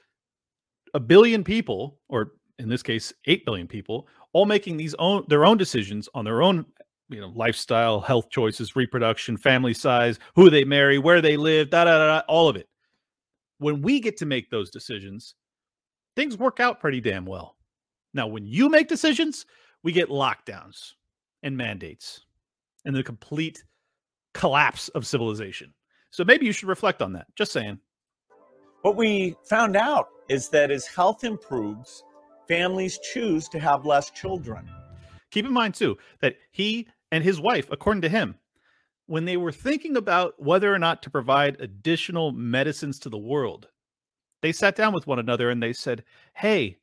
[0.93, 5.45] a billion people, or in this case, 8 billion people, all making these own their
[5.45, 6.66] own decisions on their own
[7.12, 11.86] you know lifestyle health choices reproduction family size who they marry where they live da
[11.86, 12.68] da da all of it.
[13.59, 15.36] When we get to make those decisions
[16.16, 17.57] things work out pretty damn well.
[18.14, 19.45] Now when you make decisions
[19.84, 20.93] we get lockdowns
[21.43, 22.22] and mandates
[22.86, 23.64] and the complete
[24.34, 25.74] collapse of civilization.
[26.12, 27.28] So maybe you should reflect on that.
[27.36, 27.80] Just saying.
[28.82, 32.03] What we found out is that as health improves,
[32.47, 34.70] families choose to have less children.
[35.30, 38.36] Keep in mind too that he and his wife, according to him,
[39.07, 43.68] when they were thinking about whether or not to provide additional medicines to the world,
[44.41, 46.03] they sat down with one another and they said,
[46.34, 46.78] "Hey,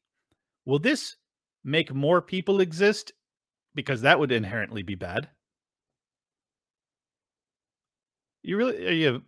[0.64, 1.16] will this
[1.64, 3.12] make more people exist
[3.74, 5.30] because that would inherently be bad?"
[8.42, 9.22] You really are you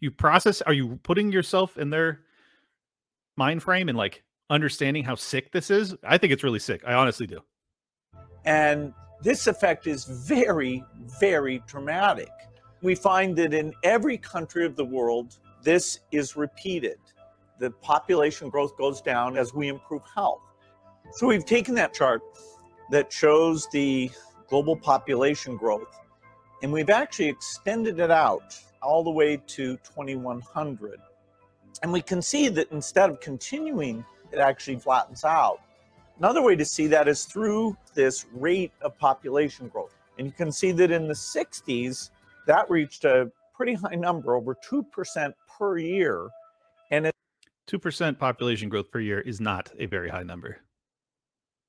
[0.00, 2.20] you process are you putting yourself in their
[3.36, 5.94] mind frame and like understanding how sick this is?
[6.04, 6.82] I think it's really sick.
[6.86, 7.40] I honestly do.
[8.44, 8.94] And
[9.24, 10.84] this effect is very,
[11.18, 12.28] very dramatic.
[12.82, 16.98] We find that in every country of the world, this is repeated.
[17.58, 20.42] The population growth goes down as we improve health.
[21.12, 22.20] So we've taken that chart
[22.90, 24.10] that shows the
[24.48, 25.98] global population growth,
[26.62, 31.00] and we've actually extended it out all the way to 2100.
[31.82, 35.60] And we can see that instead of continuing, it actually flattens out.
[36.18, 39.96] Another way to see that is through this rate of population growth.
[40.18, 42.10] And you can see that in the 60s,
[42.46, 46.28] that reached a pretty high number, over 2% per year.
[46.90, 47.14] And it,
[47.68, 50.58] 2% population growth per year is not a very high number.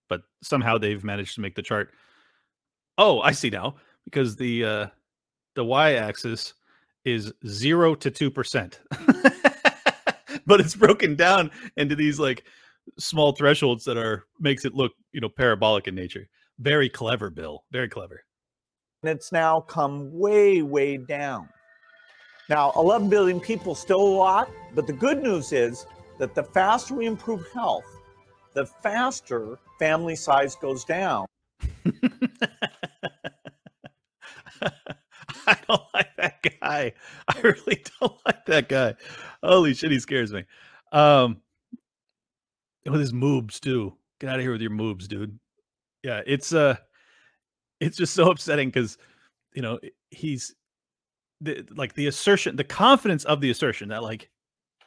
[0.09, 1.91] But somehow they've managed to make the chart.
[2.97, 3.75] Oh, I see now.
[4.03, 4.87] Because the uh,
[5.55, 6.53] the y-axis
[7.05, 8.79] is 0 to 2%.
[10.45, 12.43] but it's broken down into these like
[12.99, 16.27] small thresholds that are makes it look, you know, parabolic in nature.
[16.59, 17.63] Very clever, Bill.
[17.71, 18.23] Very clever.
[19.01, 21.49] and it's now come way, way down.
[22.49, 25.85] Now, 11 billion people, still a lot, but the good news is
[26.19, 27.85] that the faster we improve health,
[28.53, 31.25] the faster family size goes down.
[35.47, 36.93] I don't like that guy.
[37.27, 38.95] I really don't like that guy.
[39.43, 40.45] Holy shit, he scares me.
[40.91, 41.41] Um,
[42.91, 43.93] with his moobs too.
[44.19, 45.37] Get out of here with your moobs, dude.
[46.03, 46.75] Yeah, it's uh,
[47.79, 48.97] it's just so upsetting because
[49.53, 49.79] you know
[50.11, 50.53] he's
[51.41, 54.29] the, like the assertion, the confidence of the assertion that like,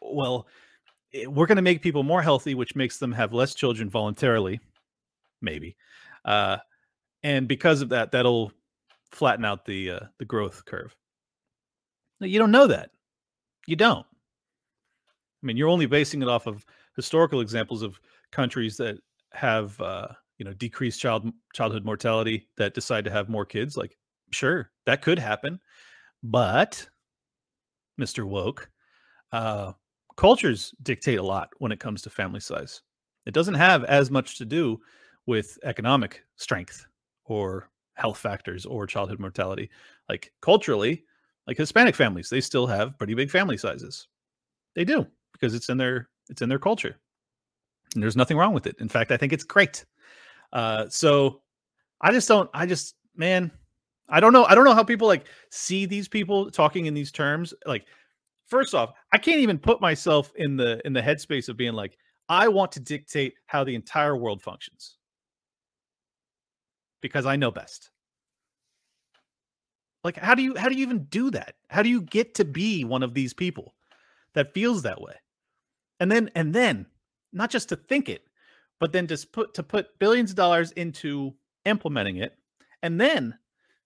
[0.00, 0.46] well,
[1.12, 4.60] eh, we're going to make people more healthy, which makes them have less children voluntarily,
[5.42, 5.76] maybe,
[6.24, 6.58] uh,
[7.22, 8.52] and because of that, that'll
[9.12, 10.94] flatten out the uh, the growth curve.
[12.20, 12.90] You don't know that.
[13.66, 14.06] You don't.
[15.42, 16.64] I mean, you're only basing it off of
[16.98, 18.00] historical examples of
[18.32, 18.98] countries that
[19.32, 23.76] have, uh, you know, decreased child childhood mortality that decide to have more kids.
[23.76, 23.96] Like,
[24.32, 25.60] sure, that could happen,
[26.24, 26.88] but
[28.00, 28.26] Mr.
[28.26, 28.68] Woke,
[29.30, 29.72] uh,
[30.16, 32.82] cultures dictate a lot when it comes to family size.
[33.26, 34.80] It doesn't have as much to do
[35.26, 36.84] with economic strength
[37.26, 39.70] or health factors or childhood mortality.
[40.08, 41.04] Like culturally,
[41.46, 44.08] like Hispanic families, they still have pretty big family sizes.
[44.74, 46.98] They do because it's in their it's in their culture.
[47.94, 48.76] And there's nothing wrong with it.
[48.80, 49.84] In fact, I think it's great.
[50.52, 51.40] Uh, so
[52.00, 52.50] I just don't.
[52.54, 53.50] I just man,
[54.08, 54.44] I don't know.
[54.44, 57.54] I don't know how people like see these people talking in these terms.
[57.66, 57.86] Like,
[58.46, 61.98] first off, I can't even put myself in the in the headspace of being like,
[62.28, 64.96] I want to dictate how the entire world functions
[67.00, 67.90] because I know best.
[70.04, 71.54] Like, how do you how do you even do that?
[71.70, 73.74] How do you get to be one of these people
[74.34, 75.14] that feels that way?
[76.00, 76.86] And then and then
[77.32, 78.22] not just to think it,
[78.78, 81.34] but then just put to put billions of dollars into
[81.64, 82.36] implementing it,
[82.82, 83.36] and then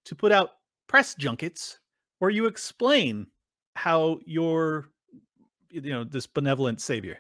[0.05, 0.51] to put out
[0.87, 1.79] press junkets
[2.19, 3.27] where you explain
[3.75, 4.91] how you're
[5.71, 7.19] you know this benevolent savior.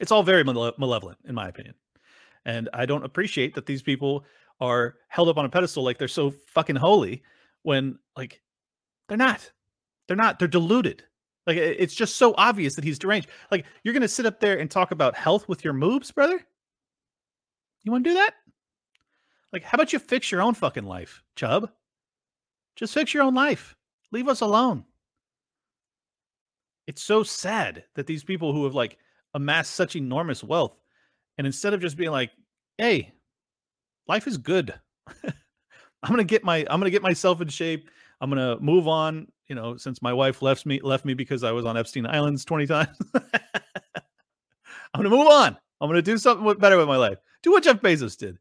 [0.00, 1.74] It's all very male- malevolent, in my opinion.
[2.44, 4.24] And I don't appreciate that these people
[4.60, 7.22] are held up on a pedestal like they're so fucking holy
[7.62, 8.40] when like
[9.08, 9.50] they're not.
[10.06, 10.38] They're not.
[10.38, 11.04] They're deluded.
[11.48, 13.30] Like it's just so obvious that he's deranged.
[13.50, 16.46] Like you're gonna sit up there and talk about health with your moves, brother?
[17.84, 18.34] You want to do that?
[19.50, 21.70] Like, how about you fix your own fucking life, Chubb?
[22.76, 23.74] Just fix your own life.
[24.12, 24.84] Leave us alone.
[26.86, 28.98] It's so sad that these people who have like
[29.32, 30.78] amassed such enormous wealth,
[31.38, 32.30] and instead of just being like,
[32.76, 33.14] "Hey,
[34.06, 34.74] life is good.
[35.24, 37.88] I'm gonna get my I'm gonna get myself in shape.
[38.20, 39.28] I'm gonna move on.
[39.46, 42.44] You know, since my wife left me left me because I was on Epstein Islands
[42.44, 42.96] 20 times.
[43.14, 45.56] I'm gonna move on.
[45.80, 47.18] I'm gonna do something better with my life.
[47.42, 48.38] Do what Jeff Bezos did.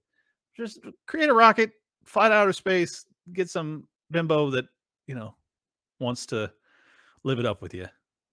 [0.56, 1.72] Just create a rocket,
[2.06, 4.66] fly to outer space, get some bimbo that
[5.06, 5.36] you know
[6.00, 6.52] wants to
[7.24, 7.88] live it up with you.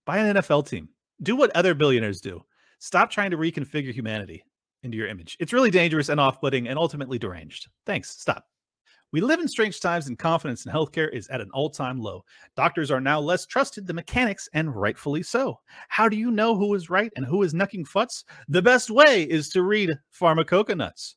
[0.06, 0.88] Buy an NFL team.
[1.22, 2.44] Do what other billionaires do.
[2.78, 4.44] Stop trying to reconfigure humanity
[4.82, 5.36] into your image.
[5.40, 7.68] It's really dangerous and off-putting and ultimately deranged.
[7.86, 8.10] Thanks.
[8.10, 8.44] Stop.
[9.14, 12.24] We live in strange times and confidence in healthcare is at an all time low.
[12.56, 15.60] Doctors are now less trusted than mechanics, and rightfully so.
[15.86, 18.24] How do you know who is right and who is knucking futs?
[18.48, 21.14] The best way is to read Pharmacoconuts.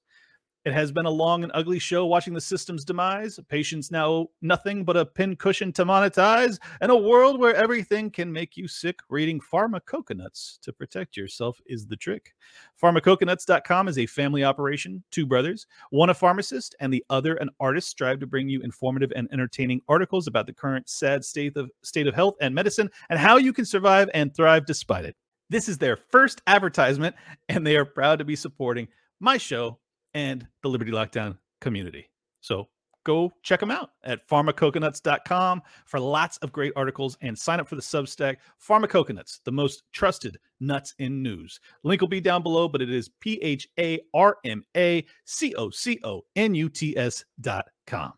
[0.66, 3.39] It has been a long and ugly show watching the system's demise.
[3.47, 8.58] Patients now nothing but a pincushion to monetize, and a world where everything can make
[8.58, 8.99] you sick.
[9.10, 12.36] Reading Pharmacoconuts to protect yourself is the trick.
[12.76, 15.03] Pharmacoconuts.com is a family operation.
[15.10, 19.14] Two brothers, one a pharmacist and the other an artist, strive to bring you informative
[19.16, 23.18] and entertaining articles about the current sad state of state of health and medicine and
[23.18, 25.16] how you can survive and thrive despite it.
[25.49, 27.16] This is their first advertisement,
[27.47, 28.89] and they are proud to be supporting
[29.22, 29.80] my show
[30.18, 32.09] and the Liberty Lockdown community.
[32.41, 32.68] So
[33.03, 37.76] go check them out at pharmacoconuts.com for lots of great articles and sign up for
[37.76, 41.59] the Substack Pharmacoconuts, the most trusted nuts in news.
[41.84, 45.53] Link will be down below, but it is P H A R M A C
[45.53, 48.11] O C O N U T S dot com.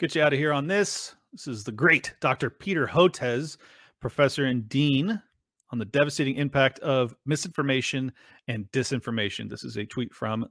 [0.00, 1.14] Get you out of here on this.
[1.30, 2.50] This is the great Dr.
[2.50, 3.56] Peter Hotez,
[4.00, 5.22] professor and dean
[5.70, 8.12] on the devastating impact of misinformation
[8.48, 9.48] and disinformation.
[9.48, 10.46] This is a tweet from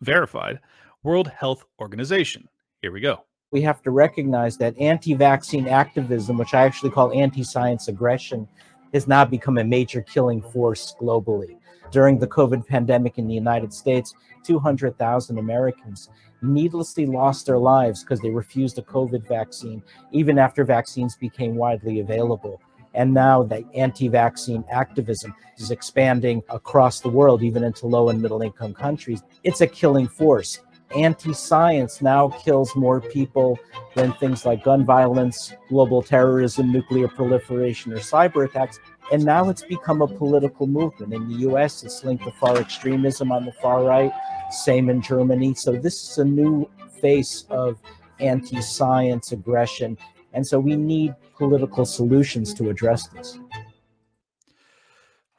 [0.00, 0.60] verified
[1.02, 2.48] World Health Organization.
[2.82, 3.24] Here we go.
[3.50, 8.46] we have to recognize that anti-vaccine activism, which I actually call anti-science aggression,
[8.92, 11.56] has now become a major killing force globally.
[11.90, 16.10] During the COVID pandemic in the United States, 200,000 Americans
[16.42, 19.82] needlessly lost their lives because they refused a COVID vaccine,
[20.12, 22.60] even after vaccines became widely available.
[22.98, 28.20] And now the anti vaccine activism is expanding across the world, even into low and
[28.20, 29.22] middle income countries.
[29.44, 30.58] It's a killing force.
[30.96, 33.56] Anti science now kills more people
[33.94, 38.80] than things like gun violence, global terrorism, nuclear proliferation, or cyber attacks.
[39.12, 41.14] And now it's become a political movement.
[41.14, 44.10] In the US, it's linked to far extremism on the far right,
[44.50, 45.54] same in Germany.
[45.54, 46.68] So this is a new
[47.00, 47.78] face of
[48.18, 49.96] anti science aggression.
[50.32, 53.38] And so we need political solutions to address this.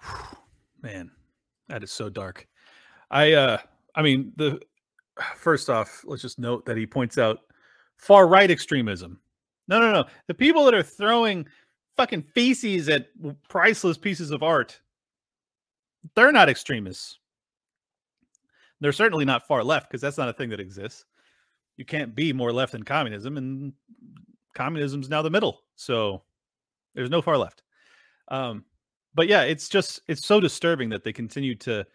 [0.82, 1.12] Man,
[1.68, 2.48] that is so dark.
[3.12, 3.58] I uh
[3.96, 4.60] I mean the
[5.36, 7.40] first off, let's just note that he points out
[7.98, 9.20] far right extremism.
[9.68, 10.06] No, no, no.
[10.28, 11.46] The people that are throwing
[11.96, 13.10] fucking feces at
[13.50, 14.80] priceless pieces of art,
[16.16, 17.20] they're not extremists.
[18.80, 21.06] They're certainly not far left because that's not a thing that exists.
[21.78, 23.74] You can't be more left than communism, and
[24.56, 25.62] communism's now the middle.
[25.76, 26.24] So
[26.96, 27.64] there's no far left.
[28.30, 28.66] Um,
[29.14, 31.86] but yeah, it's just it's so disturbing that they continue to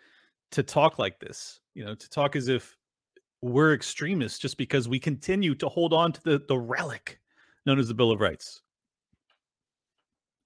[0.52, 1.60] to talk like this.
[1.74, 2.76] You know, to talk as if
[3.40, 7.20] we're extremists just because we continue to hold on to the the relic
[7.66, 8.62] known as the Bill of Rights,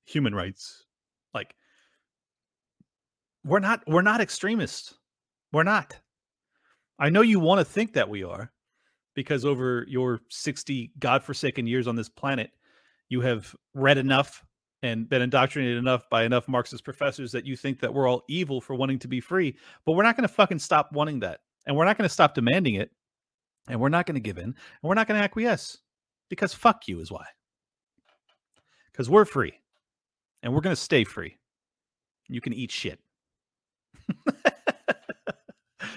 [0.05, 0.85] human rights.
[1.35, 1.55] Like
[3.45, 4.95] we're not we're not extremists.
[5.53, 5.99] We're not.
[6.99, 8.53] I know you want to think that we are
[9.19, 12.53] because over your 60 godforsaken years on this planet,
[13.09, 14.45] you have read enough
[14.85, 18.61] and been indoctrinated enough by enough Marxist professors that you think that we're all evil
[18.61, 19.57] for wanting to be free.
[19.85, 21.41] But we're not going to fucking stop wanting that.
[21.67, 22.93] And we're not going to stop demanding it.
[23.69, 24.45] And we're not going to give in.
[24.45, 24.55] And
[24.85, 25.79] we're not going to acquiesce
[26.31, 27.25] because fuck you is why.
[28.93, 29.55] Because we're free
[30.45, 31.39] and we're going to stay free.
[32.29, 33.01] You can eat shit.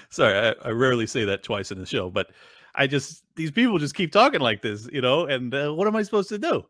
[0.10, 2.32] Sorry, I, I, rarely say that twice in the show, but
[2.76, 5.96] I just, these people just keep talking like this, you know, and uh, what am
[5.96, 6.64] I supposed to do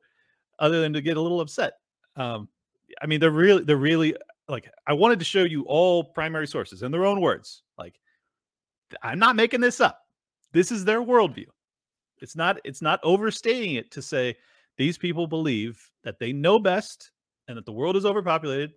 [0.59, 1.73] other than to get a little upset?
[2.15, 2.49] Um,
[3.01, 4.15] I mean, they're really, they're really
[4.47, 7.63] like, I wanted to show you all primary sources in their own words.
[7.77, 7.99] Like,
[9.03, 10.05] I'm not making this up.
[10.51, 11.47] This is their worldview.
[12.19, 14.35] It's not, it's not overstating it to say
[14.77, 17.11] these people believe that they know best
[17.47, 18.73] and that the world is overpopulated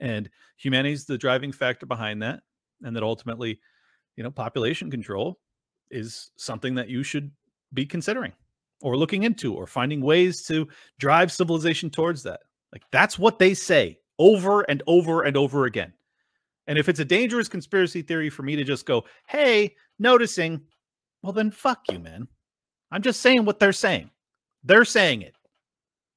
[0.00, 2.40] and humanity is the driving factor behind that
[2.82, 3.60] and that ultimately
[4.16, 5.38] you know population control
[5.90, 7.30] is something that you should
[7.72, 8.32] be considering
[8.82, 10.66] or looking into or finding ways to
[10.98, 12.40] drive civilization towards that
[12.72, 15.92] like that's what they say over and over and over again
[16.66, 20.60] and if it's a dangerous conspiracy theory for me to just go hey noticing
[21.22, 22.26] well then fuck you man
[22.90, 24.10] i'm just saying what they're saying
[24.64, 25.34] they're saying it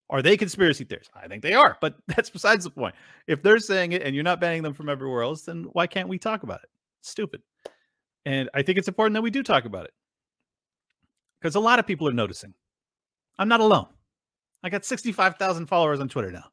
[0.10, 1.12] are they conspiracy theorists?
[1.16, 2.94] I think they are, but that's besides the point.
[3.26, 6.08] If they're saying it and you're not banning them from everywhere else, then why can't
[6.08, 6.70] we talk about it?
[7.04, 7.42] stupid.
[8.26, 9.94] And I think it's important that we do talk about it
[11.40, 12.54] because a lot of people are noticing.
[13.38, 13.88] I'm not alone.
[14.64, 16.46] I got 65,000 followers on Twitter now.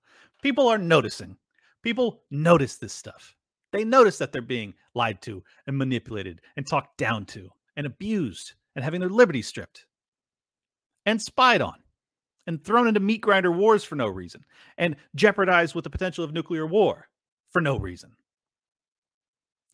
[0.43, 1.37] People are noticing.
[1.83, 3.37] People notice this stuff.
[3.73, 8.55] They notice that they're being lied to and manipulated and talked down to and abused
[8.75, 9.87] and having their liberty stripped
[11.07, 11.77] and spied on
[12.47, 14.45] and thrown into meat grinder wars for no reason
[14.77, 17.09] and jeopardized with the potential of nuclear war
[17.51, 18.11] for no reason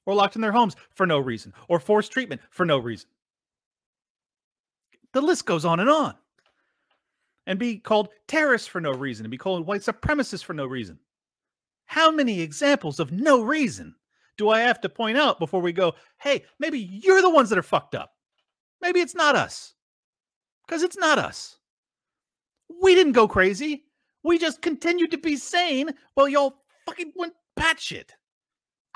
[0.06, 3.08] or locked in their homes for no reason or forced treatment for no reason.
[5.12, 6.14] The list goes on and on.
[7.48, 10.98] And be called terrorists for no reason and be called white supremacists for no reason.
[11.84, 13.94] How many examples of no reason
[14.36, 17.58] do I have to point out before we go, hey, maybe you're the ones that
[17.58, 18.14] are fucked up?
[18.80, 19.74] Maybe it's not us.
[20.66, 21.58] Because it's not us.
[22.82, 23.84] We didn't go crazy.
[24.24, 28.10] We just continued to be sane while y'all fucking went batshit.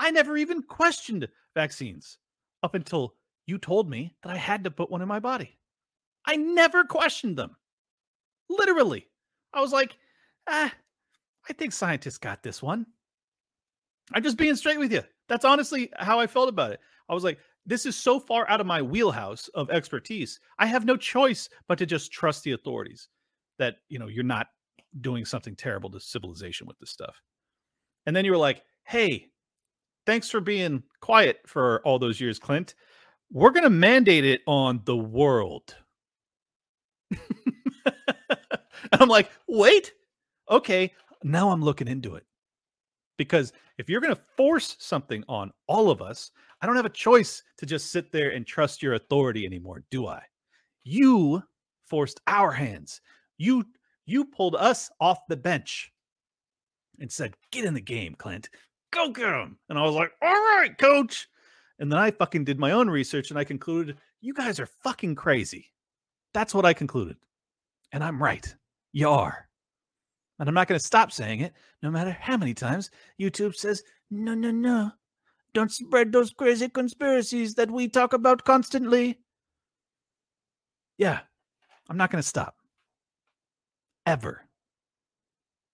[0.01, 2.17] I never even questioned vaccines
[2.63, 3.13] up until
[3.45, 5.59] you told me that I had to put one in my body.
[6.25, 7.55] I never questioned them.
[8.49, 9.05] Literally.
[9.53, 9.95] I was like,
[10.49, 10.73] ah,
[11.47, 12.87] I think scientists got this one.
[14.11, 15.03] I'm just being straight with you.
[15.29, 16.79] That's honestly how I felt about it.
[17.07, 17.37] I was like,
[17.67, 20.39] this is so far out of my wheelhouse of expertise.
[20.57, 23.07] I have no choice but to just trust the authorities
[23.59, 24.47] that you know you're not
[24.99, 27.21] doing something terrible to civilization with this stuff.
[28.07, 29.30] And then you were like, "Hey,
[30.05, 32.75] thanks for being quiet for all those years, Clint.
[33.31, 35.75] We're going to mandate it on the world."
[38.93, 39.93] I'm like, "Wait.
[40.49, 40.91] Okay,
[41.23, 42.25] now I'm looking into it."
[43.17, 46.31] Because if you're going to force something on all of us,
[46.61, 50.07] I don't have a choice to just sit there and trust your authority anymore, do
[50.07, 50.21] I?
[50.83, 51.43] You
[51.87, 53.01] forced our hands.
[53.37, 53.65] You
[54.05, 55.91] you pulled us off the bench
[56.99, 58.49] and said, "Get in the game, Clint.
[58.91, 61.27] Go get him." And I was like, "All right, coach."
[61.79, 65.15] And then I fucking did my own research and I concluded, "You guys are fucking
[65.15, 65.73] crazy."
[66.33, 67.17] That's what I concluded.
[67.91, 68.53] And I'm right.
[68.93, 69.49] You are.
[70.39, 73.83] And I'm not going to stop saying it no matter how many times YouTube says,
[74.09, 74.91] "No, no, no.
[75.53, 79.19] Don't spread those crazy conspiracies that we talk about constantly."
[80.97, 81.21] Yeah.
[81.89, 82.55] I'm not going to stop
[84.05, 84.45] ever.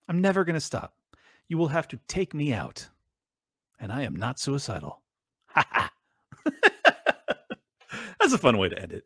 [0.08, 0.94] I'm never going to stop.
[1.48, 2.88] You will have to take me out.
[3.78, 5.02] And I am not suicidal.
[8.20, 9.04] That's a fun way to end it.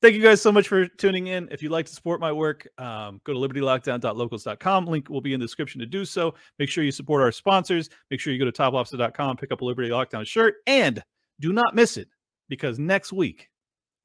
[0.00, 1.48] Thank you guys so much for tuning in.
[1.52, 4.86] If you'd like to support my work, um, go to libertylockdown.locals.com.
[4.86, 6.34] Link will be in the description to do so.
[6.58, 7.88] Make sure you support our sponsors.
[8.10, 11.02] Make sure you go to toplobster.com, pick up a Liberty Lockdown shirt, and
[11.38, 12.08] do not miss it
[12.48, 13.48] because next week,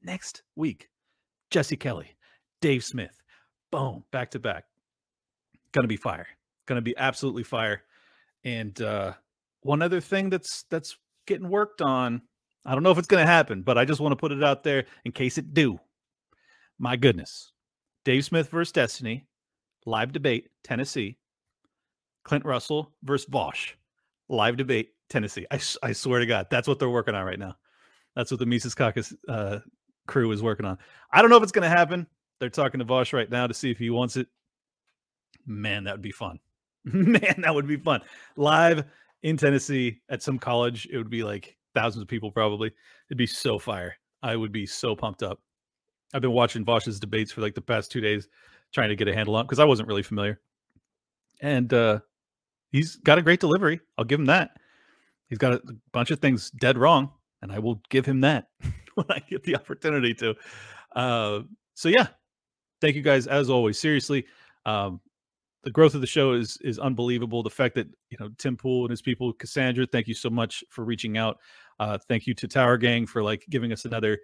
[0.04, 0.88] next week,
[1.50, 2.16] Jesse Kelly,
[2.62, 3.20] Dave Smith,
[3.72, 4.66] boom, back to back.
[5.72, 6.28] Gonna be fire.
[6.68, 7.84] Gonna be absolutely fire.
[8.44, 9.14] And uh
[9.62, 12.22] one other thing that's that's getting worked on.
[12.66, 14.64] I don't know if it's gonna happen, but I just want to put it out
[14.64, 15.80] there in case it do.
[16.80, 17.52] My goodness.
[18.06, 19.28] Dave Smith versus Destiny,
[19.86, 21.18] live debate, Tennessee.
[22.28, 23.72] Clint Russell versus Vaush,
[24.28, 25.48] live debate, Tennessee.
[25.50, 27.56] I, I swear to God, that's what they're working on right now.
[28.18, 29.60] That's what the Mises Caucus uh,
[30.08, 30.78] crew is working on.
[31.10, 32.06] I don't know if it's going to happen.
[32.40, 34.28] They're talking to Vaush right now to see if he wants it.
[35.46, 36.40] Man, that would be fun.
[36.84, 38.02] Man, that would be fun.
[38.36, 38.84] Live
[39.24, 42.72] in Tennessee at some college, it would be like thousands of people probably.
[43.10, 43.96] It'd be so fire.
[44.24, 45.40] I would be so pumped up.
[46.14, 48.28] I've been watching Vaush's debates for like the past two days,
[48.74, 50.40] trying to get a handle on because I wasn't really familiar.
[51.42, 52.00] And uh
[52.72, 53.80] he's got a great delivery.
[53.98, 54.52] I'll give him that.
[55.30, 55.62] He's got a
[55.92, 57.12] bunch of things dead wrong,
[57.42, 58.48] and I will give him that
[58.96, 60.36] when I get the opportunity to.
[60.96, 61.42] Uh,
[61.74, 62.08] so yeah,
[62.82, 63.78] thank you guys as always.
[63.78, 64.26] Seriously,
[64.66, 65.02] um,
[65.64, 67.44] the growth of the show is is unbelievable.
[67.44, 70.64] The fact that you know Tim Pool and his people, Cassandra, thank you so much
[70.70, 71.40] for reaching out.
[71.80, 74.20] Uh, thank you to Tower Gang for like giving us another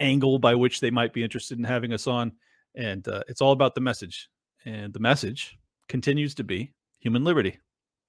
[0.00, 2.32] angle by which they might be interested in having us on.
[2.74, 4.28] And uh, it's all about the message,
[4.64, 5.56] and the message
[5.88, 7.58] continues to be human liberty.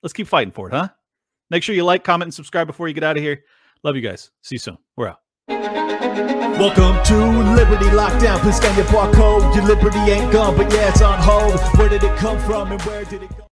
[0.03, 0.89] Let's keep fighting for it, huh?
[1.49, 3.43] Make sure you like, comment, and subscribe before you get out of here.
[3.84, 4.32] Love you guys.
[4.41, 4.78] See you soon.
[4.95, 5.27] We're out.
[5.50, 8.39] Welcome to Liberty Lockdown.
[8.39, 9.56] Please scan your barcode.
[9.56, 11.60] Your liberty ain't gone, but yeah, it's on hold.
[11.78, 13.43] Where did it come from and where did it go?